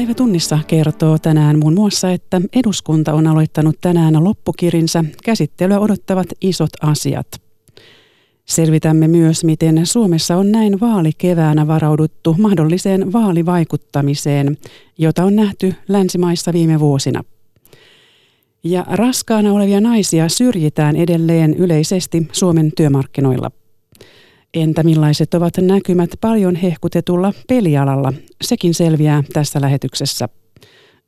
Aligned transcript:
Päivätunnissa 0.00 0.58
kertoo 0.66 1.18
tänään 1.18 1.58
muun 1.58 1.74
muassa, 1.74 2.10
että 2.10 2.40
eduskunta 2.56 3.14
on 3.14 3.26
aloittanut 3.26 3.76
tänään 3.80 4.24
loppukirinsä. 4.24 5.04
Käsittelyä 5.24 5.78
odottavat 5.78 6.26
isot 6.40 6.70
asiat. 6.82 7.26
Selvitämme 8.44 9.08
myös, 9.08 9.44
miten 9.44 9.86
Suomessa 9.86 10.36
on 10.36 10.52
näin 10.52 10.80
vaalikeväänä 10.80 11.66
varauduttu 11.66 12.36
mahdolliseen 12.38 13.12
vaalivaikuttamiseen, 13.12 14.56
jota 14.98 15.24
on 15.24 15.36
nähty 15.36 15.74
länsimaissa 15.88 16.52
viime 16.52 16.80
vuosina. 16.80 17.24
Ja 18.64 18.86
raskaana 18.90 19.52
olevia 19.52 19.80
naisia 19.80 20.28
syrjitään 20.28 20.96
edelleen 20.96 21.54
yleisesti 21.54 22.28
Suomen 22.32 22.72
työmarkkinoilla. 22.76 23.50
Entä 24.54 24.82
millaiset 24.82 25.34
ovat 25.34 25.52
näkymät 25.60 26.10
paljon 26.20 26.56
hehkutetulla 26.56 27.32
pelialalla? 27.48 28.12
Sekin 28.42 28.74
selviää 28.74 29.22
tässä 29.32 29.60
lähetyksessä. 29.60 30.28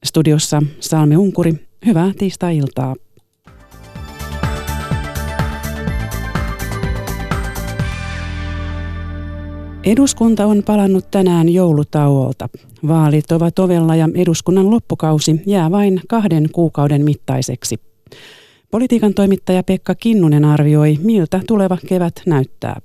Studiossa 0.05 0.63
Salme 0.81 1.17
Unkuri, 1.17 1.55
hyvää 1.87 2.13
tiistai-iltaa. 2.19 2.95
Eduskunta 9.85 10.47
on 10.47 10.63
palannut 10.67 11.11
tänään 11.11 11.49
joulutauolta. 11.49 12.49
Vaalit 12.89 13.33
ovat 13.33 13.59
ovella 13.59 13.97
ja 13.97 14.09
eduskunnan 14.15 14.71
loppukausi 14.71 15.43
jää 15.47 15.71
vain 15.71 16.01
kahden 16.09 16.49
kuukauden 16.53 17.05
mittaiseksi. 17.05 17.77
Politiikan 18.71 19.15
toimittaja 19.15 19.63
Pekka 19.63 19.95
Kinnunen 19.95 20.45
arvioi, 20.45 20.99
miltä 21.03 21.41
tuleva 21.47 21.79
kevät 21.89 22.15
näyttää 22.27 22.81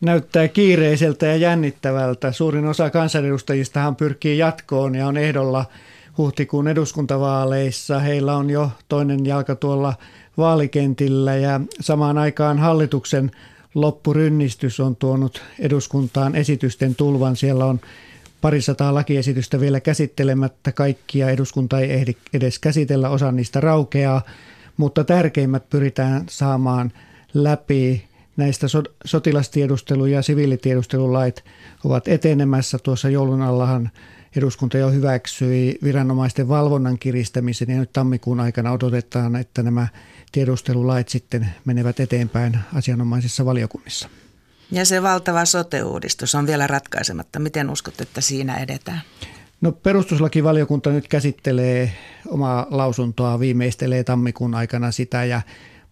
näyttää 0.00 0.48
kiireiseltä 0.48 1.26
ja 1.26 1.36
jännittävältä. 1.36 2.32
Suurin 2.32 2.66
osa 2.66 2.90
kansanedustajistahan 2.90 3.96
pyrkii 3.96 4.38
jatkoon 4.38 4.94
ja 4.94 5.06
on 5.06 5.16
ehdolla 5.16 5.64
huhtikuun 6.18 6.68
eduskuntavaaleissa. 6.68 7.98
Heillä 7.98 8.36
on 8.36 8.50
jo 8.50 8.70
toinen 8.88 9.26
jalka 9.26 9.54
tuolla 9.54 9.94
vaalikentillä 10.36 11.36
ja 11.36 11.60
samaan 11.80 12.18
aikaan 12.18 12.58
hallituksen 12.58 13.30
loppurynnistys 13.74 14.80
on 14.80 14.96
tuonut 14.96 15.42
eduskuntaan 15.58 16.34
esitysten 16.34 16.94
tulvan. 16.94 17.36
Siellä 17.36 17.64
on 17.64 17.80
parisataa 18.40 18.94
lakiesitystä 18.94 19.60
vielä 19.60 19.80
käsittelemättä. 19.80 20.72
Kaikkia 20.72 21.30
eduskunta 21.30 21.80
ei 21.80 21.92
ehdi 21.92 22.16
edes 22.34 22.58
käsitellä, 22.58 23.08
osa 23.08 23.32
niistä 23.32 23.60
raukeaa, 23.60 24.22
mutta 24.76 25.04
tärkeimmät 25.04 25.70
pyritään 25.70 26.24
saamaan 26.28 26.92
läpi 27.34 28.07
näistä 28.38 28.66
sotilastiedustelu- 29.04 30.06
ja 30.06 30.22
siviilitiedustelulait 30.22 31.44
ovat 31.84 32.08
etenemässä. 32.08 32.78
Tuossa 32.78 33.08
joulun 33.08 33.42
allahan 33.42 33.90
eduskunta 34.36 34.78
jo 34.78 34.90
hyväksyi 34.90 35.78
viranomaisten 35.82 36.48
valvonnan 36.48 36.98
kiristämisen 36.98 37.70
ja 37.70 37.78
nyt 37.78 37.92
tammikuun 37.92 38.40
aikana 38.40 38.72
odotetaan, 38.72 39.36
että 39.36 39.62
nämä 39.62 39.88
tiedustelulait 40.32 41.08
sitten 41.08 41.48
menevät 41.64 42.00
eteenpäin 42.00 42.58
asianomaisissa 42.74 43.44
valiokunnissa. 43.44 44.08
Ja 44.70 44.84
se 44.84 45.02
valtava 45.02 45.44
sote-uudistus 45.44 46.34
on 46.34 46.46
vielä 46.46 46.66
ratkaisematta. 46.66 47.38
Miten 47.38 47.70
uskot, 47.70 48.00
että 48.00 48.20
siinä 48.20 48.56
edetään? 48.56 49.00
No 49.60 49.72
perustuslakivaliokunta 49.72 50.90
nyt 50.90 51.08
käsittelee 51.08 51.92
omaa 52.26 52.66
lausuntoa, 52.70 53.40
viimeistelee 53.40 54.04
tammikuun 54.04 54.54
aikana 54.54 54.90
sitä 54.90 55.24
ja 55.24 55.40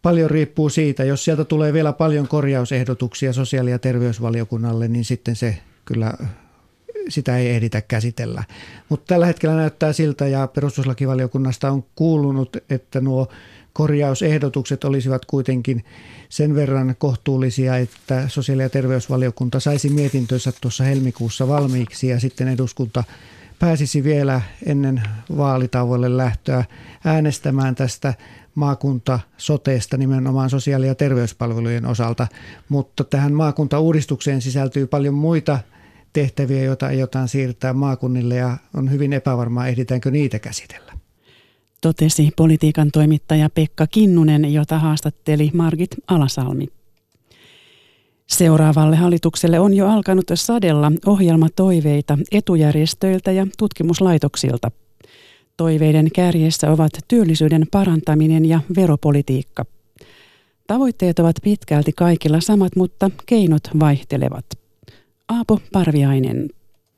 paljon 0.07 0.31
riippuu 0.31 0.69
siitä. 0.69 1.05
Jos 1.05 1.25
sieltä 1.25 1.45
tulee 1.45 1.73
vielä 1.73 1.93
paljon 1.93 2.29
korjausehdotuksia 2.29 3.33
sosiaali- 3.33 3.71
ja 3.71 3.79
terveysvaliokunnalle, 3.79 4.89
niin 4.89 5.05
sitten 5.05 5.37
se 5.37 5.59
kyllä 5.85 6.13
sitä 7.09 7.37
ei 7.37 7.51
ehditä 7.51 7.81
käsitellä. 7.81 8.45
Mutta 8.89 9.05
tällä 9.07 9.27
hetkellä 9.27 9.57
näyttää 9.57 9.93
siltä 9.93 10.27
ja 10.27 10.47
perustuslakivaliokunnasta 10.47 11.71
on 11.71 11.85
kuulunut, 11.95 12.57
että 12.71 13.01
nuo 13.01 13.29
korjausehdotukset 13.73 14.85
olisivat 14.85 15.25
kuitenkin 15.25 15.85
sen 16.29 16.55
verran 16.55 16.95
kohtuullisia, 16.99 17.77
että 17.77 18.29
sosiaali- 18.29 18.63
ja 18.63 18.71
terveysvaliokunta 18.71 19.61
saisi 19.61 19.89
mietintönsä 19.89 20.53
tuossa 20.61 20.85
helmikuussa 20.85 21.49
valmiiksi 21.49 22.09
ja 22.09 22.21
sitten 22.21 22.49
eduskunta 22.49 23.05
pääsisi 23.59 24.05
vielä 24.05 24.41
ennen 24.67 25.03
vaalitauolle 25.37 26.17
lähtöä 26.17 26.65
äänestämään 27.05 27.75
tästä 27.75 28.15
maakunta 28.57 29.21
soteesta 29.37 29.97
nimenomaan 29.97 30.51
sosiaali- 30.51 30.87
ja 30.87 30.95
terveyspalvelujen 30.95 31.87
osalta, 31.87 32.27
mutta 32.69 33.05
tähän 33.05 33.33
maakuntauudistukseen 33.33 34.43
sisältyy 34.43 34.87
paljon 34.87 35.15
muita 35.15 35.59
tehtäviä, 36.13 36.63
joita 36.63 36.87
aiotaan 36.87 37.29
siirtää 37.29 37.73
maakunnille 37.73 38.37
ja 38.37 38.57
on 38.75 38.91
hyvin 38.91 39.13
epävarmaa, 39.13 39.67
ehditäänkö 39.67 40.11
niitä 40.11 40.39
käsitellä. 40.39 40.93
Totesi 41.81 42.31
politiikan 42.37 42.91
toimittaja 42.93 43.51
Pekka 43.51 43.87
Kinnunen, 43.87 44.53
jota 44.53 44.79
haastatteli 44.79 45.51
Margit 45.55 45.91
Alasalmi. 46.09 46.69
Seuraavalle 48.27 48.97
hallitukselle 48.97 49.61
on 49.61 49.75
jo 49.75 49.89
alkanut 49.89 50.25
sadella 50.35 50.93
ohjelmatoiveita 51.07 52.19
etujärjestöiltä 52.33 53.33
ja 53.33 53.47
tutkimuslaitoksilta– 53.59 54.71
Toiveiden 55.57 56.11
kärjessä 56.15 56.71
ovat 56.71 56.93
työllisyyden 57.09 57.67
parantaminen 57.71 58.45
ja 58.45 58.61
veropolitiikka. 58.77 59.65
Tavoitteet 60.67 61.19
ovat 61.19 61.37
pitkälti 61.43 61.93
kaikilla 61.93 62.41
samat, 62.41 62.77
mutta 62.77 63.11
keinot 63.27 63.63
vaihtelevat. 63.81 64.47
Aapo 65.29 65.61
Parviainen. 65.73 66.51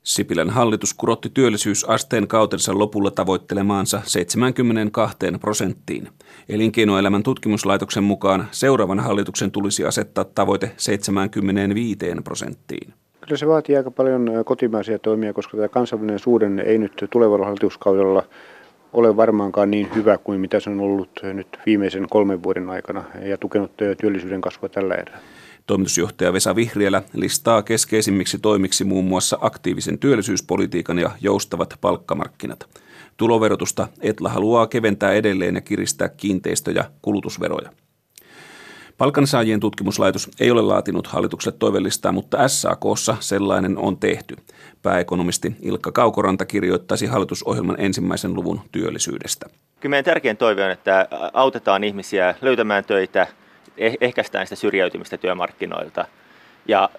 Sipilän 0.03 0.49
hallitus 0.49 0.93
kurotti 0.93 1.29
työllisyysasteen 1.29 2.27
kautensa 2.27 2.79
lopulla 2.79 3.11
tavoittelemaansa 3.11 4.01
72 4.05 5.17
prosenttiin. 5.39 6.09
Elinkeinoelämän 6.49 7.23
tutkimuslaitoksen 7.23 8.03
mukaan 8.03 8.47
seuraavan 8.51 8.99
hallituksen 8.99 9.51
tulisi 9.51 9.85
asettaa 9.85 10.23
tavoite 10.23 10.71
75 10.77 11.97
prosenttiin. 12.23 12.93
Kyllä 13.29 13.39
se 13.39 13.47
vaatii 13.47 13.77
aika 13.77 13.91
paljon 13.91 14.31
kotimaisia 14.45 14.99
toimia, 14.99 15.33
koska 15.33 15.57
tämä 15.57 15.67
kansainvälinen 15.67 16.19
suhdanne 16.19 16.61
ei 16.61 16.77
nyt 16.77 17.05
tulevalla 17.09 17.45
hallituskaudella 17.45 18.23
ole 18.93 19.17
varmaankaan 19.17 19.71
niin 19.71 19.89
hyvä 19.95 20.17
kuin 20.17 20.39
mitä 20.39 20.59
se 20.59 20.69
on 20.69 20.79
ollut 20.79 21.09
nyt 21.33 21.47
viimeisen 21.65 22.07
kolmen 22.09 22.43
vuoden 22.43 22.69
aikana 22.69 23.03
ja 23.21 23.37
tukenut 23.37 23.71
työllisyyden 24.01 24.41
kasvua 24.41 24.69
tällä 24.69 24.95
erää. 24.95 25.19
Toimitusjohtaja 25.65 26.33
Vesa 26.33 26.55
Vihriälä 26.55 27.03
listaa 27.13 27.63
keskeisimmiksi 27.63 28.39
toimiksi 28.39 28.83
muun 28.83 29.05
muassa 29.05 29.37
aktiivisen 29.41 29.99
työllisyyspolitiikan 29.99 30.99
ja 30.99 31.11
joustavat 31.21 31.73
palkkamarkkinat. 31.81 32.67
Tuloverotusta 33.17 33.87
Etla 34.01 34.29
haluaa 34.29 34.67
keventää 34.67 35.11
edelleen 35.11 35.55
ja 35.55 35.61
kiristää 35.61 36.09
kiinteistö- 36.09 36.71
ja 36.71 36.83
kulutusveroja. 37.01 37.69
Palkansaajien 38.99 39.59
tutkimuslaitos 39.59 40.29
ei 40.39 40.51
ole 40.51 40.61
laatinut 40.61 41.07
hallitukselle 41.07 41.57
toivellistaa, 41.59 42.11
mutta 42.11 42.47
SAKssa 42.47 43.17
sellainen 43.19 43.77
on 43.77 43.97
tehty. 43.97 44.35
Pääekonomisti 44.81 45.55
Ilkka 45.61 45.91
Kaukoranta 45.91 46.45
kirjoittaisi 46.45 47.05
hallitusohjelman 47.05 47.75
ensimmäisen 47.79 48.33
luvun 48.33 48.61
työllisyydestä. 48.71 49.45
Kyllä 49.79 49.91
meidän 49.91 50.05
tärkein 50.05 50.37
toive 50.37 50.63
on, 50.63 50.71
että 50.71 51.07
autetaan 51.33 51.83
ihmisiä 51.83 52.35
löytämään 52.41 52.85
töitä, 52.85 53.27
eh- 53.69 53.97
ehkäistään 54.01 54.45
sitä 54.45 54.55
syrjäytymistä 54.55 55.17
työmarkkinoilta 55.17 56.05
ja 56.67 56.89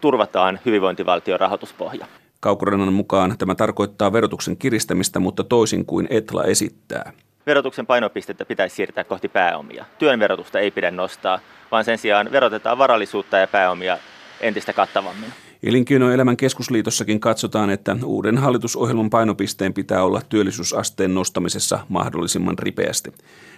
turvataan 0.00 0.60
hyvinvointivaltion 0.66 1.40
rahoituspohja. 1.40 2.06
Kaukorannan 2.40 2.92
mukaan 2.92 3.38
tämä 3.38 3.54
tarkoittaa 3.54 4.12
verotuksen 4.12 4.56
kiristämistä, 4.56 5.20
mutta 5.20 5.44
toisin 5.44 5.86
kuin 5.86 6.06
Etla 6.10 6.44
esittää 6.44 7.12
verotuksen 7.46 7.86
painopistettä 7.86 8.44
pitäisi 8.44 8.76
siirtää 8.76 9.04
kohti 9.04 9.28
pääomia. 9.28 9.84
Työn 9.98 10.20
verotusta 10.20 10.58
ei 10.58 10.70
pidä 10.70 10.90
nostaa, 10.90 11.38
vaan 11.70 11.84
sen 11.84 11.98
sijaan 11.98 12.32
verotetaan 12.32 12.78
varallisuutta 12.78 13.38
ja 13.38 13.46
pääomia 13.46 13.98
entistä 14.40 14.72
kattavammin. 14.72 15.32
Elinkeinoelämän 15.62 16.36
keskusliitossakin 16.36 17.20
katsotaan, 17.20 17.70
että 17.70 17.96
uuden 18.04 18.38
hallitusohjelman 18.38 19.10
painopisteen 19.10 19.74
pitää 19.74 20.04
olla 20.04 20.20
työllisyysasteen 20.28 21.14
nostamisessa 21.14 21.78
mahdollisimman 21.88 22.58
ripeästi. 22.58 23.12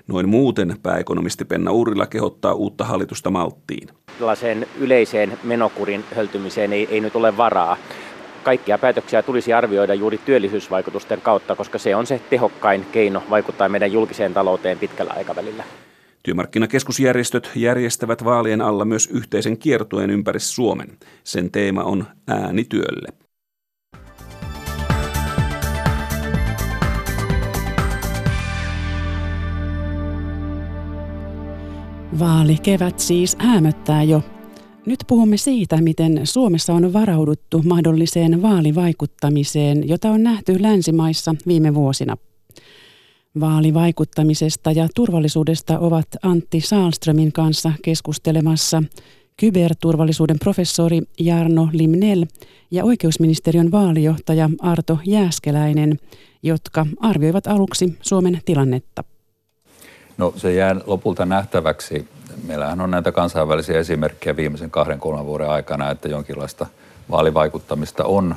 Noin 0.06 0.28
muuten 0.28 0.76
pääekonomisti 0.82 1.44
Penna 1.44 1.70
Uurila 1.70 2.06
kehottaa 2.06 2.54
uutta 2.54 2.84
hallitusta 2.84 3.30
malttiin. 3.30 3.88
Tällaiseen 4.18 4.66
yleiseen 4.78 5.38
menokurin 5.42 6.04
höltymiseen 6.16 6.72
ei, 6.72 6.88
ei 6.90 7.00
nyt 7.00 7.16
ole 7.16 7.36
varaa 7.36 7.76
kaikkia 8.42 8.78
päätöksiä 8.78 9.22
tulisi 9.22 9.52
arvioida 9.52 9.94
juuri 9.94 10.18
työllisyysvaikutusten 10.18 11.20
kautta, 11.20 11.56
koska 11.56 11.78
se 11.78 11.96
on 11.96 12.06
se 12.06 12.20
tehokkain 12.30 12.86
keino 12.92 13.22
vaikuttaa 13.30 13.68
meidän 13.68 13.92
julkiseen 13.92 14.34
talouteen 14.34 14.78
pitkällä 14.78 15.12
aikavälillä. 15.16 15.64
Työmarkkinakeskusjärjestöt 16.22 17.50
järjestävät 17.54 18.24
vaalien 18.24 18.60
alla 18.60 18.84
myös 18.84 19.06
yhteisen 19.12 19.58
kiertueen 19.58 20.10
ympäri 20.10 20.40
Suomen. 20.40 20.88
Sen 21.24 21.50
teema 21.50 21.82
on 21.82 22.04
äänityölle. 22.28 23.08
Vaali 32.18 32.56
kevät 32.62 32.98
siis 32.98 33.36
hämöttää 33.40 34.02
jo 34.02 34.22
Nyt 34.86 35.00
puhumme 35.06 35.36
siitä, 35.36 35.80
miten 35.80 36.20
Suomessa 36.24 36.74
on 36.74 36.92
varauduttu 36.92 37.62
mahdolliseen 37.62 38.42
vaalivaikuttamiseen, 38.42 39.88
jota 39.88 40.10
on 40.10 40.22
nähty 40.22 40.62
länsimaissa 40.62 41.34
viime 41.46 41.74
vuosina. 41.74 42.16
Vaalivaikuttamisesta 43.40 44.72
ja 44.72 44.88
turvallisuudesta 44.94 45.78
ovat 45.78 46.06
Antti 46.22 46.60
Saalströmin 46.60 47.32
kanssa 47.32 47.72
keskustelemassa 47.82 48.82
kyberturvallisuuden 49.36 50.38
professori 50.38 51.00
Jarno 51.20 51.68
Limnell 51.72 52.24
ja 52.70 52.84
oikeusministeriön 52.84 53.70
vaalijohtaja 53.70 54.50
Arto 54.60 54.98
Jääskeläinen, 55.06 55.98
jotka 56.42 56.86
arvioivat 57.00 57.46
aluksi 57.46 57.98
Suomen 58.00 58.40
tilannetta. 58.44 59.04
No 60.18 60.32
se 60.36 60.54
jää 60.54 60.76
lopulta 60.86 61.26
nähtäväksi. 61.26 62.08
Meillähän 62.46 62.80
on 62.80 62.90
näitä 62.90 63.12
kansainvälisiä 63.12 63.78
esimerkkejä 63.78 64.36
viimeisen 64.36 64.70
kahden, 64.70 64.98
kolmen 65.00 65.26
vuoden 65.26 65.50
aikana, 65.50 65.90
että 65.90 66.08
jonkinlaista 66.08 66.66
vaalivaikuttamista 67.10 68.04
on 68.04 68.34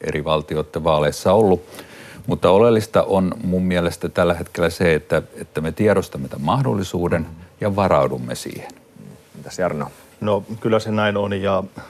eri 0.00 0.24
valtioiden 0.24 0.84
vaaleissa 0.84 1.32
ollut. 1.32 1.64
Mutta 2.26 2.50
oleellista 2.50 3.02
on 3.02 3.34
mun 3.44 3.62
mielestä 3.62 4.08
tällä 4.08 4.34
hetkellä 4.34 4.70
se, 4.70 4.94
että, 4.94 5.22
että 5.40 5.60
me 5.60 5.72
tiedostamme 5.72 6.28
tämän 6.28 6.44
mahdollisuuden 6.44 7.26
ja 7.60 7.76
varaudumme 7.76 8.34
siihen. 8.34 8.72
Mitäs 9.36 9.58
Jarno? 9.58 9.90
No 10.20 10.44
kyllä 10.60 10.78
se 10.78 10.90
näin 10.90 11.16
on 11.16 11.42
ja 11.42 11.64
äh, 11.78 11.84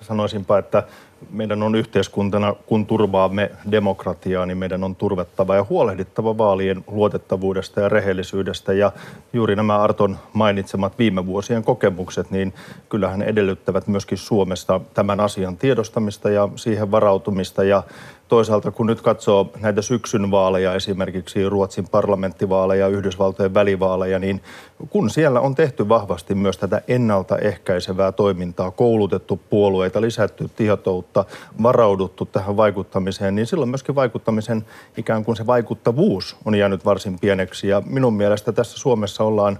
sanoisinpa, 0.00 0.58
että 0.58 0.82
meidän 1.30 1.62
on 1.62 1.74
yhteiskuntana, 1.74 2.54
kun 2.66 2.86
turvaamme 2.86 3.50
demokratiaa, 3.70 4.46
niin 4.46 4.58
meidän 4.58 4.84
on 4.84 4.96
turvettava 4.96 5.56
ja 5.56 5.66
huolehdittava 5.70 6.38
vaalien 6.38 6.84
luotettavuudesta 6.86 7.80
ja 7.80 7.88
rehellisyydestä. 7.88 8.72
Ja 8.72 8.92
juuri 9.32 9.56
nämä 9.56 9.78
Arton 9.78 10.18
mainitsemat 10.32 10.98
viime 10.98 11.26
vuosien 11.26 11.64
kokemukset, 11.64 12.30
niin 12.30 12.54
kyllähän 12.88 13.22
edellyttävät 13.22 13.86
myöskin 13.86 14.18
Suomesta 14.18 14.80
tämän 14.94 15.20
asian 15.20 15.56
tiedostamista 15.56 16.30
ja 16.30 16.48
siihen 16.56 16.90
varautumista. 16.90 17.64
Ja 17.64 17.82
toisaalta 18.32 18.70
kun 18.70 18.86
nyt 18.86 19.00
katsoo 19.00 19.50
näitä 19.60 19.82
syksyn 19.82 20.30
vaaleja, 20.30 20.74
esimerkiksi 20.74 21.48
Ruotsin 21.48 21.88
parlamenttivaaleja, 21.88 22.88
Yhdysvaltojen 22.88 23.54
välivaaleja, 23.54 24.18
niin 24.18 24.42
kun 24.90 25.10
siellä 25.10 25.40
on 25.40 25.54
tehty 25.54 25.88
vahvasti 25.88 26.34
myös 26.34 26.58
tätä 26.58 26.82
ennaltaehkäisevää 26.88 28.12
toimintaa, 28.12 28.70
koulutettu 28.70 29.40
puolueita, 29.50 30.00
lisätty 30.00 30.50
tietoutta, 30.56 31.24
varauduttu 31.62 32.24
tähän 32.24 32.56
vaikuttamiseen, 32.56 33.34
niin 33.34 33.46
silloin 33.46 33.70
myöskin 33.70 33.94
vaikuttamisen 33.94 34.64
ikään 34.96 35.24
kuin 35.24 35.36
se 35.36 35.46
vaikuttavuus 35.46 36.36
on 36.44 36.54
jäänyt 36.54 36.84
varsin 36.84 37.18
pieneksi. 37.18 37.68
Ja 37.68 37.82
minun 37.86 38.14
mielestä 38.14 38.52
tässä 38.52 38.78
Suomessa 38.78 39.24
ollaan 39.24 39.58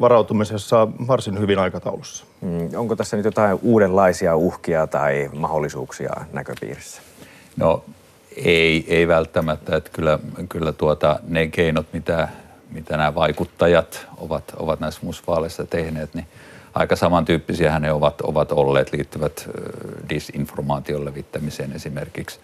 varautumisessa 0.00 0.88
varsin 1.06 1.38
hyvin 1.38 1.58
aikataulussa. 1.58 2.24
Mm, 2.40 2.68
onko 2.76 2.96
tässä 2.96 3.16
nyt 3.16 3.24
jotain 3.24 3.58
uudenlaisia 3.62 4.36
uhkia 4.36 4.86
tai 4.86 5.30
mahdollisuuksia 5.32 6.12
näköpiirissä? 6.32 7.02
No 7.56 7.82
ei, 8.36 8.84
ei 8.88 9.08
välttämättä. 9.08 9.76
Että 9.76 9.90
kyllä, 9.92 10.18
kyllä 10.48 10.72
tuota, 10.72 11.20
ne 11.28 11.46
keinot, 11.46 11.86
mitä, 11.92 12.28
mitä 12.70 12.96
nämä 12.96 13.14
vaikuttajat 13.14 14.06
ovat, 14.16 14.44
ovat 14.56 14.80
näissä 14.80 15.00
musvaaleissa 15.02 15.66
tehneet, 15.66 16.14
niin 16.14 16.26
aika 16.74 16.96
samantyyppisiä 16.96 17.78
ne 17.78 17.92
ovat, 17.92 18.20
ovat 18.20 18.52
olleet, 18.52 18.92
liittyvät 18.92 19.48
disinformaation 20.10 21.04
levittämiseen 21.04 21.72
esimerkiksi. 21.72 22.40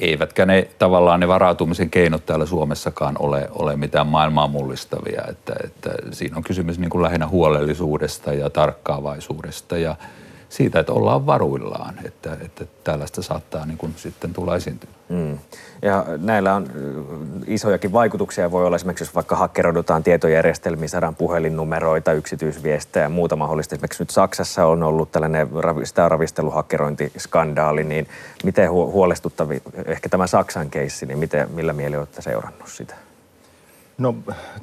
Eivätkä 0.00 0.46
ne 0.46 0.68
tavallaan 0.78 1.20
ne 1.20 1.28
varautumisen 1.28 1.90
keinot 1.90 2.26
täällä 2.26 2.46
Suomessakaan 2.46 3.16
ole, 3.18 3.48
ole 3.50 3.76
mitään 3.76 4.06
maailmaa 4.06 4.48
mullistavia. 4.48 5.22
Että, 5.28 5.54
että 5.64 5.90
siinä 6.10 6.36
on 6.36 6.42
kysymys 6.42 6.78
niin 6.78 6.90
kuin 6.90 7.02
lähinnä 7.02 7.28
huolellisuudesta 7.28 8.32
ja 8.32 8.50
tarkkaavaisuudesta 8.50 9.78
ja, 9.78 9.96
siitä, 10.52 10.80
että 10.80 10.92
ollaan 10.92 11.26
varuillaan, 11.26 11.94
että, 12.04 12.36
että 12.44 12.64
tällaista 12.84 13.22
saattaa 13.22 13.66
niin 13.66 13.78
kuin 13.78 13.94
sitten 13.96 14.32
tulla 14.32 14.56
esiintyä. 14.56 14.90
Mm. 15.08 15.38
Ja 15.82 16.04
näillä 16.18 16.54
on 16.54 16.68
isojakin 17.46 17.92
vaikutuksia. 17.92 18.50
Voi 18.50 18.66
olla 18.66 18.76
esimerkiksi, 18.76 19.04
jos 19.04 19.14
vaikka 19.14 19.36
hakkeroidutaan 19.36 20.02
tietojärjestelmiin, 20.02 20.88
saadaan 20.88 21.14
puhelinnumeroita, 21.14 22.12
yksityisviestejä 22.12 23.04
ja 23.04 23.08
muuta 23.08 23.36
mahdollista. 23.36 23.74
Esimerkiksi 23.74 24.02
nyt 24.02 24.10
Saksassa 24.10 24.66
on 24.66 24.82
ollut 24.82 25.12
tällainen 25.12 25.48
sitä 25.84 26.08
ravisteluhakkerointiskandaali, 26.08 27.84
niin 27.84 28.08
miten 28.44 28.70
huolestuttavi, 28.70 29.62
ehkä 29.86 30.08
tämä 30.08 30.26
Saksan 30.26 30.70
keissi, 30.70 31.06
niin 31.06 31.18
miten, 31.18 31.50
millä 31.50 31.72
mieli 31.72 31.96
olette 31.96 32.22
seurannut 32.22 32.68
sitä? 32.68 32.94
No 34.02 34.14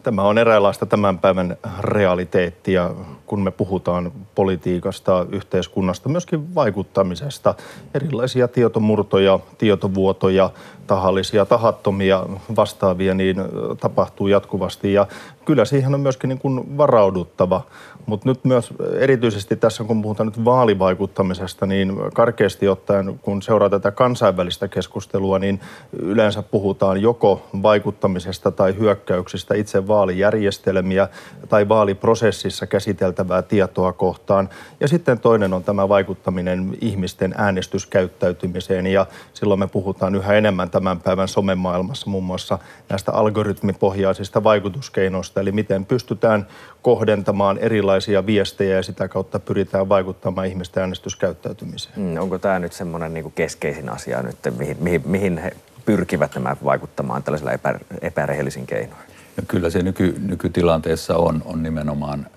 tämä 0.03 0.21
on 0.21 0.38
eräänlaista 0.38 0.86
tämän 0.86 1.19
päivän 1.19 1.57
realiteettia, 1.80 2.91
kun 3.25 3.41
me 3.41 3.51
puhutaan 3.51 4.12
politiikasta, 4.36 5.25
yhteiskunnasta, 5.31 6.09
myöskin 6.09 6.56
vaikuttamisesta. 6.56 7.56
Erilaisia 7.94 8.47
tietomurtoja, 8.47 9.39
tietovuotoja, 9.57 10.50
tahallisia, 10.88 11.45
tahattomia 11.45 12.25
vastaavia, 12.56 13.13
niin 13.13 13.38
tapahtuu 13.80 14.27
jatkuvasti. 14.27 14.94
Ja 14.94 15.07
kyllä 15.45 15.65
siihen 15.65 15.94
on 15.94 16.01
myöskin 16.01 16.27
niin 16.27 16.39
kuin 16.39 16.77
varauduttava. 16.77 17.62
Mutta 18.09 18.29
nyt 18.29 18.45
myös 18.45 18.73
erityisesti 19.00 19.56
tässä, 19.56 19.83
kun 19.83 20.01
puhutaan 20.01 20.27
nyt 20.27 20.45
vaalivaikuttamisesta, 20.45 21.65
niin 21.65 21.94
karkeasti 22.13 22.67
ottaen, 22.67 23.19
kun 23.21 23.41
seuraa 23.41 23.69
tätä 23.69 23.91
kansainvälistä 23.91 24.67
keskustelua, 24.67 25.39
niin 25.39 25.59
yleensä 26.00 26.44
puhutaan 26.44 27.01
joko 27.01 27.47
vaikuttamisesta 27.63 28.51
tai 28.51 28.75
hyökkäyksistä 28.79 29.56
itse 29.56 29.88
vaalijärjestelmiä 29.88 31.07
tai 31.50 31.69
vaaliprosessissa 31.69 32.67
käsiteltävää 32.67 33.41
tietoa 33.41 33.94
kohtaan. 33.94 34.50
Ja 34.79 34.88
sitten 34.88 35.19
toinen 35.19 35.53
on 35.53 35.63
tämä 35.63 35.89
vaikuttaminen 35.89 36.77
ihmisten 36.81 37.35
äänestyskäyttäytymiseen 37.38 38.88
ja 38.88 39.06
silloin 39.33 39.59
me 39.59 39.67
puhutaan 39.67 40.15
yhä 40.15 40.33
enemmän 40.33 40.69
tämän 40.69 41.00
päivän 41.00 41.27
somemaailmassa 41.27 42.09
muun 42.09 42.23
muassa 42.23 42.59
näistä 42.89 43.11
algoritmipohjaisista 43.11 44.44
vaikutuskeinoista, 44.44 45.41
eli 45.41 45.51
miten 45.51 45.85
pystytään 45.85 46.47
kohdentamaan 46.81 47.58
erilaisia 47.58 48.26
viestejä 48.26 48.76
ja 48.76 48.84
sitä 48.84 49.08
kautta 49.08 49.40
pyritään 49.40 49.90
vaikuttamaan 49.90 50.48
ihmisten 50.48 50.81
äänestyskäyttäytymiseen. 50.81 52.00
Mm, 52.00 52.18
onko 52.18 52.40
tämä 52.40 52.60
nyt 52.60 52.74
semmoinen 52.74 53.14
niin 53.14 53.31
keskeisin 53.36 53.90
asia 53.90 54.22
nyt, 54.22 54.36
mihin, 54.58 54.78
mihin, 54.80 55.02
mihin 55.06 55.38
he 55.38 55.52
pyrkivät 55.86 56.36
nämä 56.36 56.56
vaikuttamaan 56.64 57.24
tällaisilla 57.24 57.52
epä, 57.52 57.80
epärehellisin 58.02 58.68
keinoin? 58.68 59.02
No 59.38 59.44
kyllä 59.48 59.70
se 59.70 59.81
nyky, 59.81 60.16
nykytilanteessa 60.26 61.18
on, 61.18 61.42
on 61.46 61.64
nimenomaan 61.64 62.28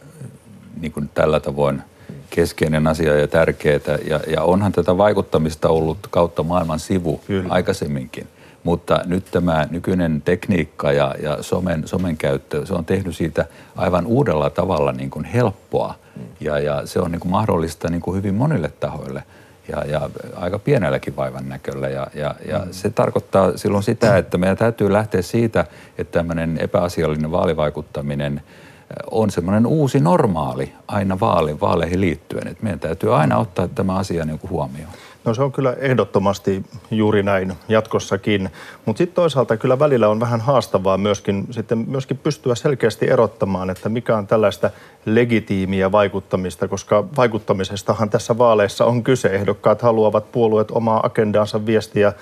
niin 0.80 0.92
kuin 0.92 1.10
tällä 1.14 1.40
tavoin 1.40 1.82
keskeinen 2.30 2.86
asia 2.86 3.18
ja 3.18 3.28
tärkeää. 3.28 3.98
Ja, 4.04 4.20
ja 4.26 4.42
onhan 4.42 4.72
tätä 4.72 4.98
vaikuttamista 4.98 5.68
ollut 5.68 5.98
kautta 6.10 6.42
maailman 6.42 6.80
sivu 6.80 7.20
Kyllä. 7.26 7.48
aikaisemminkin. 7.52 8.26
Mutta 8.64 9.00
nyt 9.04 9.24
tämä 9.30 9.66
nykyinen 9.70 10.22
tekniikka 10.24 10.92
ja, 10.92 11.14
ja 11.22 11.42
somen, 11.42 11.82
somen 11.88 12.16
käyttö, 12.16 12.66
se 12.66 12.74
on 12.74 12.84
tehnyt 12.84 13.16
siitä 13.16 13.46
aivan 13.76 14.06
uudella 14.06 14.50
tavalla 14.50 14.92
niin 14.92 15.10
kuin 15.10 15.24
helppoa. 15.24 15.94
Ja, 16.40 16.58
ja 16.58 16.86
se 16.86 17.00
on 17.00 17.12
niin 17.12 17.20
kuin 17.20 17.32
mahdollista 17.32 17.90
niin 17.90 18.00
kuin 18.00 18.16
hyvin 18.16 18.34
monille 18.34 18.72
tahoille 18.80 19.22
ja, 19.68 19.84
ja 19.84 20.10
aika 20.36 20.58
pienelläkin 20.58 21.16
vaivan 21.16 21.48
näköllä. 21.48 21.88
Ja, 21.88 22.06
ja, 22.14 22.34
ja 22.48 22.58
mm. 22.58 22.68
se 22.70 22.90
tarkoittaa 22.90 23.56
silloin 23.56 23.82
sitä, 23.82 24.16
että 24.16 24.38
meidän 24.38 24.56
täytyy 24.56 24.92
lähteä 24.92 25.22
siitä, 25.22 25.64
että 25.98 26.18
tämmöinen 26.18 26.58
epäasiallinen 26.60 27.30
vaalivaikuttaminen– 27.30 28.42
on 29.10 29.30
semmoinen 29.30 29.66
uusi 29.66 30.00
normaali 30.00 30.72
aina 30.88 31.20
vaali, 31.20 31.60
vaaleihin 31.60 32.00
liittyen. 32.00 32.48
Et 32.48 32.62
meidän 32.62 32.80
täytyy 32.80 33.16
aina 33.16 33.38
ottaa 33.38 33.68
tämä 33.68 33.96
asia 33.96 34.24
niin 34.24 34.38
kuin 34.38 34.50
huomioon. 34.50 34.92
No 35.24 35.34
se 35.34 35.42
on 35.42 35.52
kyllä 35.52 35.76
ehdottomasti 35.78 36.64
juuri 36.90 37.22
näin 37.22 37.52
jatkossakin, 37.68 38.50
mutta 38.84 38.98
sitten 38.98 39.14
toisaalta 39.14 39.56
kyllä 39.56 39.78
välillä 39.78 40.08
on 40.08 40.20
vähän 40.20 40.40
haastavaa 40.40 40.98
myöskin, 40.98 41.46
sitten 41.50 41.84
myöskin 41.88 42.18
pystyä 42.18 42.54
selkeästi 42.54 43.10
erottamaan, 43.10 43.70
että 43.70 43.88
mikä 43.88 44.16
on 44.16 44.26
tällaista 44.26 44.70
legitiimiä 45.04 45.92
vaikuttamista, 45.92 46.68
koska 46.68 47.04
vaikuttamisestahan 47.16 48.10
tässä 48.10 48.38
vaaleissa 48.38 48.84
on 48.84 49.02
kyse. 49.02 49.28
Ehdokkaat 49.28 49.82
haluavat 49.82 50.32
puolueet 50.32 50.70
omaa 50.70 51.06
agendaansa 51.06 51.66
viestiä 51.66 52.12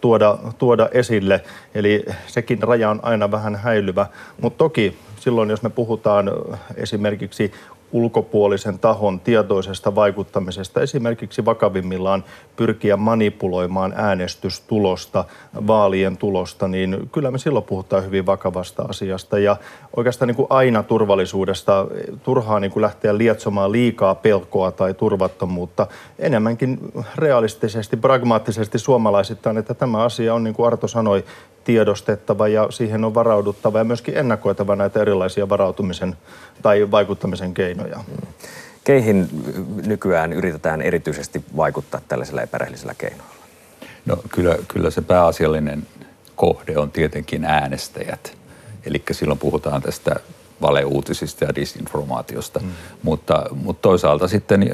tuoda, 0.00 0.38
tuoda 0.58 0.88
esille, 0.92 1.40
eli 1.74 2.04
sekin 2.26 2.62
raja 2.62 2.90
on 2.90 3.00
aina 3.02 3.30
vähän 3.30 3.56
häilyvä, 3.56 4.06
mutta 4.40 4.58
toki 4.58 4.96
silloin, 5.20 5.50
jos 5.50 5.62
me 5.62 5.70
puhutaan 5.70 6.30
esimerkiksi 6.76 7.52
ulkopuolisen 7.92 8.78
tahon 8.78 9.20
tietoisesta 9.20 9.94
vaikuttamisesta, 9.94 10.80
esimerkiksi 10.80 11.44
vakavimmillaan 11.44 12.24
pyrkiä 12.56 12.96
manipuloimaan 12.96 13.92
äänestystulosta, 13.96 15.24
vaalien 15.66 16.16
tulosta, 16.16 16.68
niin 16.68 17.08
kyllä 17.12 17.30
me 17.30 17.38
silloin 17.38 17.64
puhutaan 17.64 18.04
hyvin 18.04 18.26
vakavasta 18.26 18.82
asiasta. 18.88 19.38
Ja 19.38 19.56
oikeastaan 19.96 20.26
niin 20.26 20.36
kuin 20.36 20.46
aina 20.50 20.82
turvallisuudesta 20.82 21.86
turhaa 22.22 22.60
niin 22.60 22.70
kuin 22.70 22.82
lähteä 22.82 23.18
lietsomaan 23.18 23.72
liikaa 23.72 24.14
pelkoa 24.14 24.70
tai 24.70 24.94
turvattomuutta. 24.94 25.86
Enemmänkin 26.18 26.78
realistisesti, 27.16 27.96
pragmaattisesti 27.96 28.78
suomalaisittain, 28.78 29.58
että 29.58 29.74
tämä 29.74 29.98
asia 29.98 30.34
on, 30.34 30.44
niin 30.44 30.54
kuin 30.54 30.66
Arto 30.66 30.88
sanoi, 30.88 31.24
tiedostettava 31.64 32.48
ja 32.48 32.66
siihen 32.70 33.04
on 33.04 33.14
varauduttava 33.14 33.78
ja 33.78 33.84
myöskin 33.84 34.16
ennakoitava 34.16 34.76
näitä 34.76 35.00
erilaisia 35.00 35.48
varautumisen 35.48 36.16
tai 36.62 36.90
vaikuttamisen 36.90 37.54
keinoja. 37.54 38.00
Keihin 38.84 39.28
nykyään 39.86 40.32
yritetään 40.32 40.82
erityisesti 40.82 41.44
vaikuttaa 41.56 42.00
tällaisilla 42.08 42.42
epärehellisillä 42.42 42.94
keinoilla? 42.94 43.34
No 44.06 44.16
kyllä, 44.28 44.56
kyllä 44.68 44.90
se 44.90 45.02
pääasiallinen 45.02 45.86
kohde 46.36 46.78
on 46.78 46.90
tietenkin 46.90 47.44
äänestäjät. 47.44 48.36
Eli 48.86 49.02
silloin 49.10 49.38
puhutaan 49.38 49.82
tästä 49.82 50.16
valeuutisista 50.62 51.44
ja 51.44 51.54
disinformaatiosta. 51.54 52.60
Mm. 52.60 52.68
Mutta, 53.02 53.46
mutta 53.54 53.82
toisaalta 53.82 54.28
sitten 54.28 54.70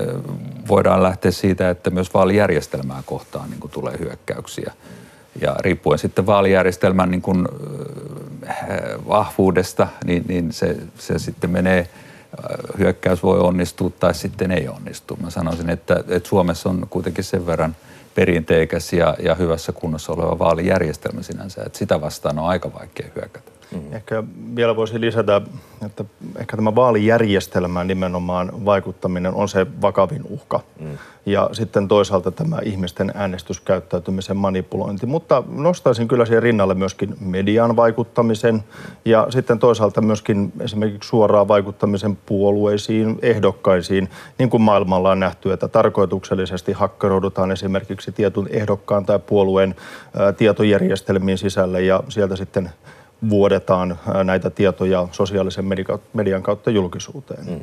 voidaan 0.68 1.02
lähteä 1.02 1.30
siitä, 1.30 1.71
että 1.71 1.90
myös 1.90 2.14
vaalijärjestelmää 2.14 3.02
kohtaan 3.07 3.50
niin 3.50 3.71
tulee 3.71 3.99
hyökkäyksiä. 3.99 4.73
Ja 5.40 5.57
riippuen 5.61 5.99
sitten 5.99 6.26
vaalijärjestelmän 6.26 7.11
niin 7.11 7.23
kuin, 7.23 7.49
vahvuudesta, 9.09 9.88
niin, 10.04 10.25
niin 10.28 10.52
se, 10.52 10.76
se 10.99 11.18
sitten 11.18 11.50
menee, 11.50 11.88
hyökkäys 12.78 13.23
voi 13.23 13.40
onnistua 13.40 13.90
tai 13.90 14.14
sitten 14.14 14.50
ei 14.50 14.68
onnistu. 14.68 15.18
Mä 15.23 15.30
sanoisin, 15.30 15.71
että, 15.71 16.04
että 16.09 16.28
Suomessa 16.28 16.68
on 16.68 16.87
kuitenkin 16.90 17.25
sen 17.25 17.47
verran 17.47 17.76
perinteikäs 18.14 18.92
ja, 18.92 19.16
ja 19.23 19.35
hyvässä 19.35 19.73
kunnossa 19.73 20.12
oleva 20.12 20.38
vaalijärjestelmä 20.38 21.23
sinänsä, 21.23 21.62
että 21.66 21.78
sitä 21.78 22.00
vastaan 22.00 22.38
on 22.38 22.49
aika 22.49 22.73
vaikea 22.73 23.09
hyökätä. 23.16 23.57
Mm. 23.72 23.92
Ehkä 23.92 24.22
vielä 24.56 24.76
voisi 24.76 25.00
lisätä, 25.00 25.40
että 25.87 26.04
ehkä 26.37 26.56
tämä 26.56 26.75
vaalijärjestelmään 26.75 27.87
nimenomaan 27.87 28.64
vaikuttaminen 28.64 29.34
on 29.34 29.48
se 29.48 29.66
vakavin 29.82 30.22
uhka. 30.30 30.60
Mm. 30.80 30.98
Ja 31.26 31.50
sitten 31.52 31.88
toisaalta 31.88 32.30
tämä 32.30 32.58
ihmisten 32.62 33.12
äänestyskäyttäytymisen 33.14 34.37
manipulointi. 34.37 35.06
Mutta 35.06 35.42
nostaisin 35.48 36.08
kyllä 36.08 36.25
siihen 36.25 36.42
rinnalle 36.42 36.75
myöskin 36.75 37.16
median 37.20 37.76
vaikuttamisen 37.76 38.64
ja 39.04 39.26
sitten 39.30 39.58
toisaalta 39.58 40.00
myöskin 40.00 40.52
esimerkiksi 40.60 41.08
suoraan 41.08 41.48
vaikuttamisen 41.48 42.18
puolueisiin, 42.26 43.18
ehdokkaisiin, 43.22 44.08
niin 44.38 44.50
kuin 44.50 44.62
maailmalla 44.62 45.10
on 45.10 45.20
nähty, 45.20 45.52
että 45.52 45.68
tarkoituksellisesti 45.68 46.72
hakkeroidutaan 46.72 47.52
esimerkiksi 47.52 48.12
tietyn 48.12 48.46
ehdokkaan 48.50 49.06
tai 49.06 49.18
puolueen 49.18 49.75
tietojärjestelmiin 50.37 51.38
sisälle 51.38 51.82
ja 51.82 52.02
sieltä 52.08 52.37
sitten 52.37 52.70
vuodetaan 53.30 53.98
näitä 54.25 54.50
tietoja 54.50 55.08
sosiaalisen 55.12 55.64
median 56.12 56.42
kautta 56.42 56.70
julkisuuteen. 56.70 57.46
Mm. 57.46 57.60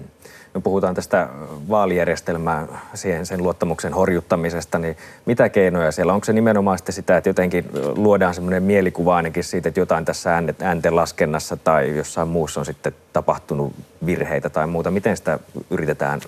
Me 0.53 0.61
puhutaan 0.61 0.95
tästä 0.95 1.29
vaalijärjestelmää, 1.69 2.67
siihen, 2.93 3.25
sen 3.25 3.43
luottamuksen 3.43 3.93
horjuttamisesta, 3.93 4.79
niin 4.79 4.97
mitä 5.25 5.49
keinoja 5.49 5.91
siellä? 5.91 6.13
Onko 6.13 6.25
se 6.25 6.33
nimenomaan 6.33 6.77
sitten 6.77 6.93
sitä, 6.93 7.17
että 7.17 7.29
jotenkin 7.29 7.65
luodaan 7.95 8.33
semmoinen 8.33 8.63
mielikuva 8.63 9.15
ainakin 9.15 9.43
siitä, 9.43 9.69
että 9.69 9.79
jotain 9.79 10.05
tässä 10.05 10.41
äänten 10.61 10.95
laskennassa 10.95 11.57
tai 11.57 11.97
jossain 11.97 12.27
muussa 12.27 12.59
on 12.59 12.65
sitten 12.65 12.93
tapahtunut 13.13 13.73
virheitä 14.05 14.49
tai 14.49 14.67
muuta? 14.67 14.91
Miten 14.91 15.17
sitä 15.17 15.39
yritetään 15.69 16.21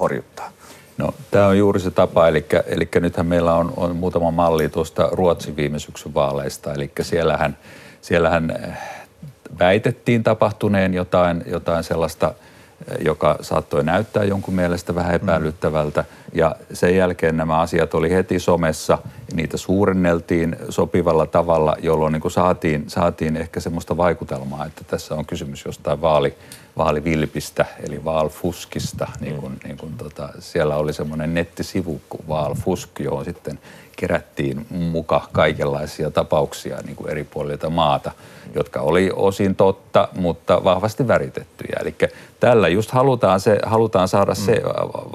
horjuttaa? 0.00 0.50
No, 0.98 1.14
tämä 1.30 1.46
on 1.46 1.58
juuri 1.58 1.80
se 1.80 1.90
tapa, 1.90 2.28
eli, 2.28 2.46
eli 2.66 2.88
nythän 3.00 3.26
meillä 3.26 3.54
on, 3.54 3.72
on 3.76 3.96
muutama 3.96 4.30
malli 4.30 4.68
tuosta 4.68 5.08
Ruotsin 5.12 5.56
viime 5.56 5.78
syksyn 5.78 6.14
vaaleista, 6.14 6.74
eli 6.74 6.90
siellähän– 7.02 7.56
Siellähän 8.00 8.50
eh, 8.50 8.78
väitettiin 9.58 10.22
tapahtuneen 10.22 10.94
jotain, 10.94 11.44
jotain 11.46 11.84
sellaista, 11.84 12.34
eh, 12.90 12.96
joka 13.04 13.36
saattoi 13.40 13.84
näyttää 13.84 14.24
jonkun 14.24 14.54
mielestä 14.54 14.94
vähän 14.94 15.14
epäilyttävältä. 15.14 16.04
Ja 16.32 16.56
sen 16.72 16.96
jälkeen 16.96 17.36
nämä 17.36 17.60
asiat 17.60 17.94
oli 17.94 18.10
heti 18.10 18.38
somessa, 18.38 18.98
niitä 19.34 19.56
suurenneltiin 19.56 20.56
sopivalla 20.68 21.26
tavalla, 21.26 21.76
jolloin 21.82 22.12
niin 22.12 22.30
saatiin, 22.30 22.84
saatiin 22.86 23.36
ehkä 23.36 23.60
semmoista 23.60 23.96
vaikutelmaa, 23.96 24.66
että 24.66 24.84
tässä 24.84 25.14
on 25.14 25.26
kysymys 25.26 25.64
jostain 25.64 26.00
vaali, 26.00 26.34
vaalivilpistä, 26.78 27.64
eli 27.86 28.04
vaalfuskista. 28.04 29.08
Niin 29.20 29.36
kuin, 29.36 29.52
mm. 29.52 29.58
niin 29.64 29.76
kuin 29.76 29.94
tota, 29.96 30.28
siellä 30.38 30.76
oli 30.76 30.92
semmoinen 30.92 31.34
nettisivu 31.34 32.00
kuin 32.08 32.28
vaalfusk, 32.28 33.00
johon 33.00 33.24
sitten 33.24 33.58
kerättiin 33.96 34.66
muka 34.70 35.28
kaikenlaisia 35.32 36.10
tapauksia 36.10 36.78
niin 36.84 36.96
kuin 36.96 37.10
eri 37.10 37.24
puolilta 37.24 37.70
maata, 37.70 38.12
jotka 38.54 38.80
oli 38.80 39.10
osin 39.16 39.54
totta, 39.54 40.08
mutta 40.16 40.64
vahvasti 40.64 41.08
väritettyjä. 41.08 41.78
Eli 41.80 41.94
tällä 42.40 42.68
just 42.68 42.90
halutaan, 42.90 43.40
se, 43.40 43.58
halutaan 43.66 44.08
saada 44.08 44.34
se 44.34 44.52
mm. 44.52 44.64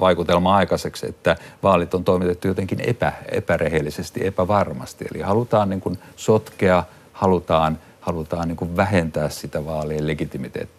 vaikutelma 0.00 0.56
aikaiseksi, 0.56 1.06
että 1.08 1.36
vaalit 1.62 1.94
on 1.94 2.04
toimitettu 2.04 2.48
jotenkin 2.48 2.80
epä, 2.80 3.12
epärehellisesti, 3.32 4.26
epävarmasti. 4.26 5.04
Eli 5.14 5.22
halutaan 5.22 5.70
niin 5.70 5.80
kuin 5.80 5.98
sotkea, 6.16 6.84
halutaan, 7.12 7.78
halutaan 8.00 8.48
niin 8.48 8.76
vähentää 8.76 9.28
sitä 9.28 9.66
vaalien 9.66 10.06
legitimiteettiä. 10.06 10.73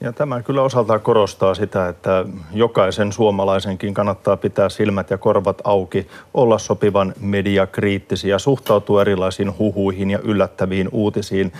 Ja 0.00 0.12
tämä 0.12 0.42
kyllä 0.42 0.62
osaltaan 0.62 1.00
korostaa 1.00 1.54
sitä, 1.54 1.88
että 1.88 2.24
jokaisen 2.54 3.12
suomalaisenkin 3.12 3.94
kannattaa 3.94 4.36
pitää 4.36 4.68
silmät 4.68 5.10
ja 5.10 5.18
korvat 5.18 5.60
auki, 5.64 6.06
olla 6.34 6.58
sopivan 6.58 7.14
mediakriittisiä, 7.20 8.38
suhtautua 8.38 9.00
erilaisiin 9.00 9.58
huhuihin 9.58 10.10
ja 10.10 10.18
yllättäviin 10.18 10.88
uutisiin 10.92 11.52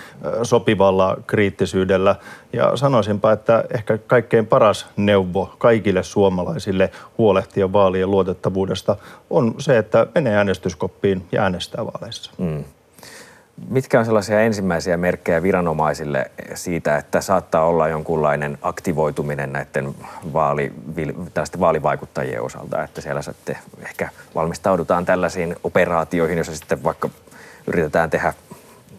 sopivalla 0.42 1.16
kriittisyydellä. 1.26 2.16
Ja 2.52 2.76
sanoisinpa, 2.76 3.32
että 3.32 3.64
ehkä 3.74 3.98
kaikkein 3.98 4.46
paras 4.46 4.86
neuvo 4.96 5.54
kaikille 5.58 6.02
suomalaisille 6.02 6.90
huolehtia 7.18 7.72
vaalien 7.72 8.10
luotettavuudesta 8.10 8.96
on 9.30 9.54
se, 9.58 9.78
että 9.78 10.06
menee 10.14 10.36
äänestyskoppiin 10.36 11.24
ja 11.32 11.42
äänestää 11.42 11.86
vaaleissa. 11.86 12.32
Mm. 12.38 12.64
Mitkä 13.68 13.98
on 13.98 14.04
sellaisia 14.04 14.40
ensimmäisiä 14.40 14.96
merkkejä 14.96 15.42
viranomaisille 15.42 16.30
siitä, 16.54 16.96
että 16.96 17.20
saattaa 17.20 17.64
olla 17.64 17.88
jonkunlainen 17.88 18.58
aktivoituminen 18.62 19.52
näiden 19.52 19.94
vaali, 20.32 20.72
vaalivaikuttajien 21.60 22.42
osalta, 22.42 22.82
että 22.82 23.00
siellä 23.00 23.22
sitten 23.22 23.58
ehkä 23.82 24.08
valmistaudutaan 24.34 25.04
tällaisiin 25.04 25.56
operaatioihin, 25.64 26.38
joissa 26.38 26.56
sitten 26.56 26.84
vaikka 26.84 27.08
yritetään 27.66 28.10
tehdä 28.10 28.34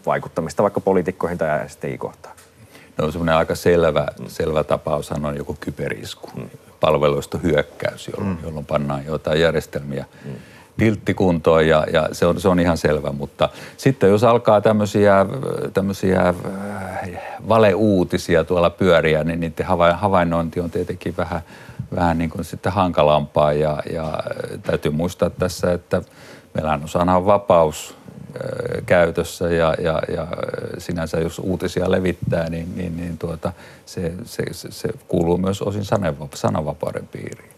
vaikuttamista 0.06 0.62
vaikka 0.62 0.80
poliitikkoihin 0.80 1.38
tai 1.38 1.68
sitten 1.68 1.98
kohtaan? 1.98 2.36
No 2.96 3.10
semmoinen 3.10 3.34
aika 3.34 3.54
selvä, 3.54 4.06
selvä 4.26 4.64
tapaus 4.64 5.12
on 5.12 5.36
joku 5.36 5.56
kyberisku, 5.60 6.30
mm. 6.36 6.50
palveluista 6.80 7.38
hyökkäys, 7.38 8.08
jolloin, 8.08 8.36
mm. 8.36 8.44
jolloin 8.44 8.66
pannaan 8.66 9.06
jotain 9.06 9.40
järjestelmiä 9.40 10.04
mm 10.24 10.34
pilttikuntoon 10.76 11.68
ja, 11.68 11.86
ja 11.92 12.08
se, 12.12 12.26
on, 12.26 12.40
se 12.40 12.48
on 12.48 12.60
ihan 12.60 12.76
selvä. 12.76 13.12
Mutta 13.12 13.48
sitten 13.76 14.10
jos 14.10 14.24
alkaa 14.24 14.60
tämmöisiä, 14.60 15.26
tämmöisiä 15.74 16.28
äh, 16.28 16.34
valeuutisia 17.48 18.44
tuolla 18.44 18.70
pyöriä, 18.70 19.24
niin 19.24 19.40
niiden 19.40 19.66
havainnointi 19.94 20.60
on 20.60 20.70
tietenkin 20.70 21.16
vähän, 21.16 21.40
vähän 21.96 22.18
niin 22.18 22.30
kuin 22.30 22.44
sitten 22.44 22.72
hankalampaa. 22.72 23.52
Ja, 23.52 23.82
ja 23.92 24.04
äh, 24.04 24.60
täytyy 24.62 24.92
muistaa 24.92 25.30
tässä, 25.30 25.72
että 25.72 26.02
meillä 26.54 26.72
on 26.72 26.88
sananvapaus 26.88 27.94
vapaus 27.94 27.96
äh, 28.28 28.84
käytössä 28.86 29.50
ja, 29.50 29.74
ja, 29.78 30.02
ja 30.14 30.26
sinänsä 30.78 31.20
jos 31.20 31.38
uutisia 31.38 31.90
levittää, 31.90 32.50
niin, 32.50 32.76
niin, 32.76 32.96
niin 32.96 33.18
tuota, 33.18 33.52
se, 33.86 34.12
se, 34.24 34.42
se, 34.52 34.70
se 34.70 34.88
kuuluu 35.08 35.38
myös 35.38 35.62
osin 35.62 35.84
sananvapauden 36.34 37.08
piiriin. 37.12 37.53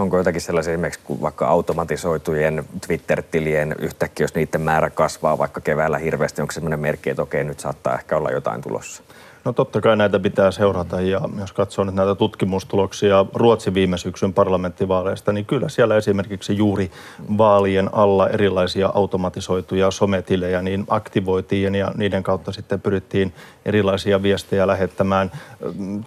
Onko 0.00 0.18
jotakin 0.18 0.40
sellaisia 0.40 0.72
esimerkiksi 0.72 1.00
vaikka 1.20 1.46
automatisoitujen 1.46 2.64
Twitter-tilien 2.86 3.74
yhtäkkiä, 3.78 4.24
jos 4.24 4.34
niiden 4.34 4.60
määrä 4.60 4.90
kasvaa 4.90 5.38
vaikka 5.38 5.60
keväällä 5.60 5.98
hirveästi, 5.98 6.42
onko 6.42 6.52
sellainen 6.52 6.80
merkki, 6.80 7.10
että 7.10 7.22
okei, 7.22 7.44
nyt 7.44 7.60
saattaa 7.60 7.94
ehkä 7.94 8.16
olla 8.16 8.30
jotain 8.30 8.62
tulossa? 8.62 9.02
No 9.44 9.52
totta 9.52 9.80
kai 9.80 9.96
näitä 9.96 10.18
pitää 10.18 10.50
seurata 10.50 11.00
ja 11.00 11.20
jos 11.40 11.52
katsoo 11.52 11.84
nyt 11.84 11.94
näitä 11.94 12.14
tutkimustuloksia 12.14 13.26
Ruotsin 13.34 13.74
viime 13.74 13.98
syksyn 13.98 14.32
parlamenttivaaleista, 14.32 15.32
niin 15.32 15.46
kyllä 15.46 15.68
siellä 15.68 15.96
esimerkiksi 15.96 16.56
juuri 16.56 16.90
vaalien 17.38 17.90
alla 17.92 18.28
erilaisia 18.28 18.90
automatisoituja 18.94 19.90
sometilejä 19.90 20.62
niin 20.62 20.84
aktivoitiin 20.88 21.74
ja 21.74 21.92
niiden 21.96 22.22
kautta 22.22 22.52
sitten 22.52 22.80
pyrittiin 22.80 23.34
erilaisia 23.64 24.22
viestejä 24.22 24.66
lähettämään. 24.66 25.30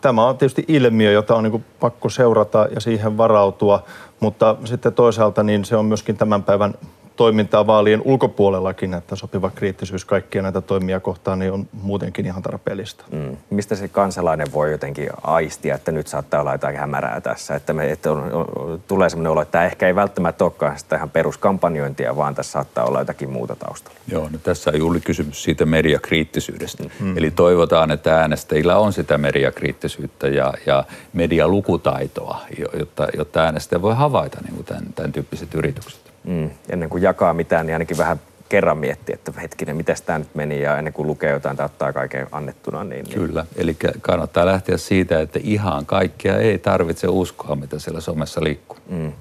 Tämä 0.01 0.27
on 0.27 0.37
tietysti 0.37 0.65
ilmiö, 0.67 1.11
jota 1.11 1.35
on 1.35 1.43
niin 1.43 1.65
pakko 1.79 2.09
seurata 2.09 2.67
ja 2.75 2.81
siihen 2.81 3.17
varautua, 3.17 3.83
mutta 4.19 4.55
sitten 4.65 4.93
toisaalta 4.93 5.43
niin 5.43 5.65
se 5.65 5.75
on 5.75 5.85
myöskin 5.85 6.17
tämän 6.17 6.43
päivän 6.43 6.73
toimintaa 7.15 7.67
vaalien 7.67 8.01
ulkopuolellakin, 8.05 8.93
että 8.93 9.15
sopiva 9.15 9.49
kriittisyys 9.49 10.05
kaikkia 10.05 10.41
näitä 10.41 10.61
toimia 10.61 10.99
kohtaan 10.99 11.39
niin 11.39 11.51
on 11.51 11.67
muutenkin 11.81 12.25
ihan 12.25 12.43
tarpeellista. 12.43 13.05
Mm. 13.11 13.37
Mistä 13.49 13.75
se 13.75 13.87
kansalainen 13.87 14.53
voi 14.53 14.71
jotenkin 14.71 15.09
aistia, 15.23 15.75
että 15.75 15.91
nyt 15.91 16.07
saattaa 16.07 16.41
olla 16.41 16.51
jotain 16.51 16.77
hämärää 16.77 17.21
tässä, 17.21 17.55
että, 17.55 17.73
me, 17.73 17.91
että 17.91 18.11
on, 18.11 18.33
on, 18.33 18.81
tulee 18.87 19.09
sellainen 19.09 19.31
olo, 19.31 19.41
että 19.41 19.51
tämä 19.51 19.65
ehkä 19.65 19.87
ei 19.87 19.95
välttämättä 19.95 20.43
olekaan 20.43 20.79
sitä 20.79 20.95
ihan 20.95 21.09
peruskampanjointia, 21.09 22.15
vaan 22.15 22.35
tässä 22.35 22.51
saattaa 22.51 22.85
olla 22.85 22.99
jotakin 22.99 23.29
muuta 23.29 23.55
taustalla. 23.55 23.99
Joo, 24.07 24.29
no 24.31 24.37
tässä 24.43 24.71
on 24.71 24.79
juuri 24.79 25.01
kysymys 25.01 25.43
siitä 25.43 25.65
mediakriittisyydestä. 25.65 26.83
Mm. 26.99 27.17
Eli 27.17 27.31
toivotaan, 27.31 27.91
että 27.91 28.19
äänestäjillä 28.19 28.77
on 28.77 28.93
sitä 28.93 29.17
mediakriittisyyttä 29.17 30.27
ja, 30.27 30.53
ja 30.65 30.83
medialukutaitoa, 31.13 32.41
jotta, 32.79 33.07
jotta 33.17 33.41
äänestäjä 33.41 33.81
voi 33.81 33.95
havaita 33.95 34.37
niin 34.43 34.55
kuin 34.55 34.65
tämän, 34.65 34.83
tämän 34.95 35.11
tyyppiset 35.11 35.55
yritykset 35.55 36.02
mm, 36.23 36.49
ennen 36.69 36.89
kuin 36.89 37.03
jakaa 37.03 37.33
mitään, 37.33 37.65
niin 37.65 37.75
ainakin 37.75 37.97
vähän 37.97 38.19
kerran 38.49 38.77
miettiä, 38.77 39.13
että 39.13 39.41
hetkinen, 39.41 39.75
miten 39.75 39.95
tämä 40.05 40.19
nyt 40.19 40.35
meni 40.35 40.61
ja 40.61 40.77
ennen 40.77 40.93
kuin 40.93 41.07
lukee 41.07 41.31
jotain 41.31 41.57
tai 41.57 41.65
ottaa 41.65 41.93
kaiken 41.93 42.27
annettuna. 42.31 42.83
Niin, 42.83 43.05
niin. 43.05 43.13
Kyllä, 43.13 43.45
eli 43.55 43.77
kannattaa 44.01 44.45
lähteä 44.45 44.77
siitä, 44.77 45.21
että 45.21 45.39
ihan 45.43 45.85
kaikkea 45.85 46.37
ei 46.37 46.59
tarvitse 46.59 47.07
uskoa, 47.07 47.55
mitä 47.55 47.79
siellä 47.79 48.01
somessa 48.01 48.43
liikkuu. 48.43 48.77
Mm. 48.89 49.11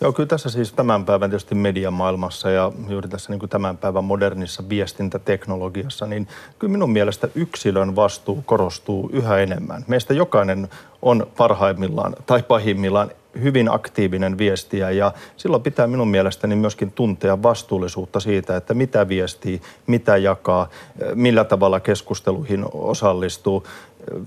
Joo, 0.00 0.12
kyllä 0.12 0.26
tässä 0.26 0.50
siis 0.50 0.72
tämän 0.72 1.04
päivän 1.04 1.30
tietysti 1.30 1.54
mediamaailmassa 1.54 2.50
ja 2.50 2.72
juuri 2.88 3.08
tässä 3.08 3.32
niin 3.32 3.40
kuin 3.40 3.50
tämän 3.50 3.76
päivän 3.76 4.04
modernissa 4.04 4.68
viestintäteknologiassa, 4.68 6.06
niin 6.06 6.28
kyllä 6.58 6.72
minun 6.72 6.90
mielestä 6.90 7.28
yksilön 7.34 7.96
vastuu 7.96 8.42
korostuu 8.46 9.10
yhä 9.12 9.38
enemmän. 9.38 9.84
Meistä 9.86 10.14
jokainen 10.14 10.68
on 11.02 11.26
parhaimmillaan 11.36 12.14
tai 12.26 12.42
pahimmillaan 12.42 13.10
hyvin 13.42 13.74
aktiivinen 13.74 14.38
viestiä 14.38 14.90
ja 14.90 15.12
silloin 15.36 15.62
pitää 15.62 15.86
minun 15.86 16.08
mielestäni 16.08 16.56
myöskin 16.56 16.92
tuntea 16.92 17.42
vastuullisuutta 17.42 18.20
siitä, 18.20 18.56
että 18.56 18.74
mitä 18.74 19.08
viestii, 19.08 19.60
mitä 19.86 20.16
jakaa, 20.16 20.68
millä 21.14 21.44
tavalla 21.44 21.80
keskusteluihin 21.80 22.64
osallistuu. 22.72 23.66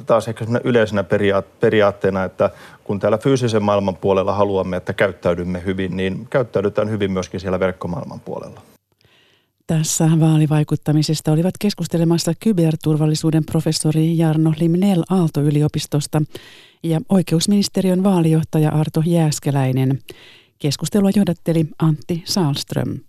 Taas 0.05 0.27
ehkä 0.27 0.45
yleisenä 0.63 1.03
periaatteena, 1.60 2.24
että 2.24 2.50
kun 2.83 3.00
täällä 3.00 3.17
fyysisen 3.17 3.63
maailman 3.63 3.95
puolella 3.95 4.33
haluamme, 4.33 4.77
että 4.77 4.93
käyttäydymme 4.93 5.62
hyvin, 5.65 5.98
niin 5.98 6.27
käyttäydytään 6.29 6.89
hyvin 6.89 7.12
myöskin 7.12 7.39
siellä 7.39 7.60
verkkomaailman 7.60 8.19
puolella. 8.19 8.62
Tässä 9.67 10.10
vaalivaikuttamisesta 10.19 11.31
olivat 11.31 11.53
keskustelemassa 11.60 12.33
kyberturvallisuuden 12.39 13.45
professori 13.45 14.17
Jarno 14.17 14.53
Limnell 14.60 15.03
Aalto-yliopistosta 15.10 16.22
ja 16.83 16.99
oikeusministeriön 17.09 18.03
vaalijohtaja 18.03 18.69
Arto 18.69 19.03
Jääskeläinen. 19.05 19.99
Keskustelua 20.59 21.09
johdatteli 21.15 21.67
Antti 21.79 22.23
Saalström. 22.25 22.99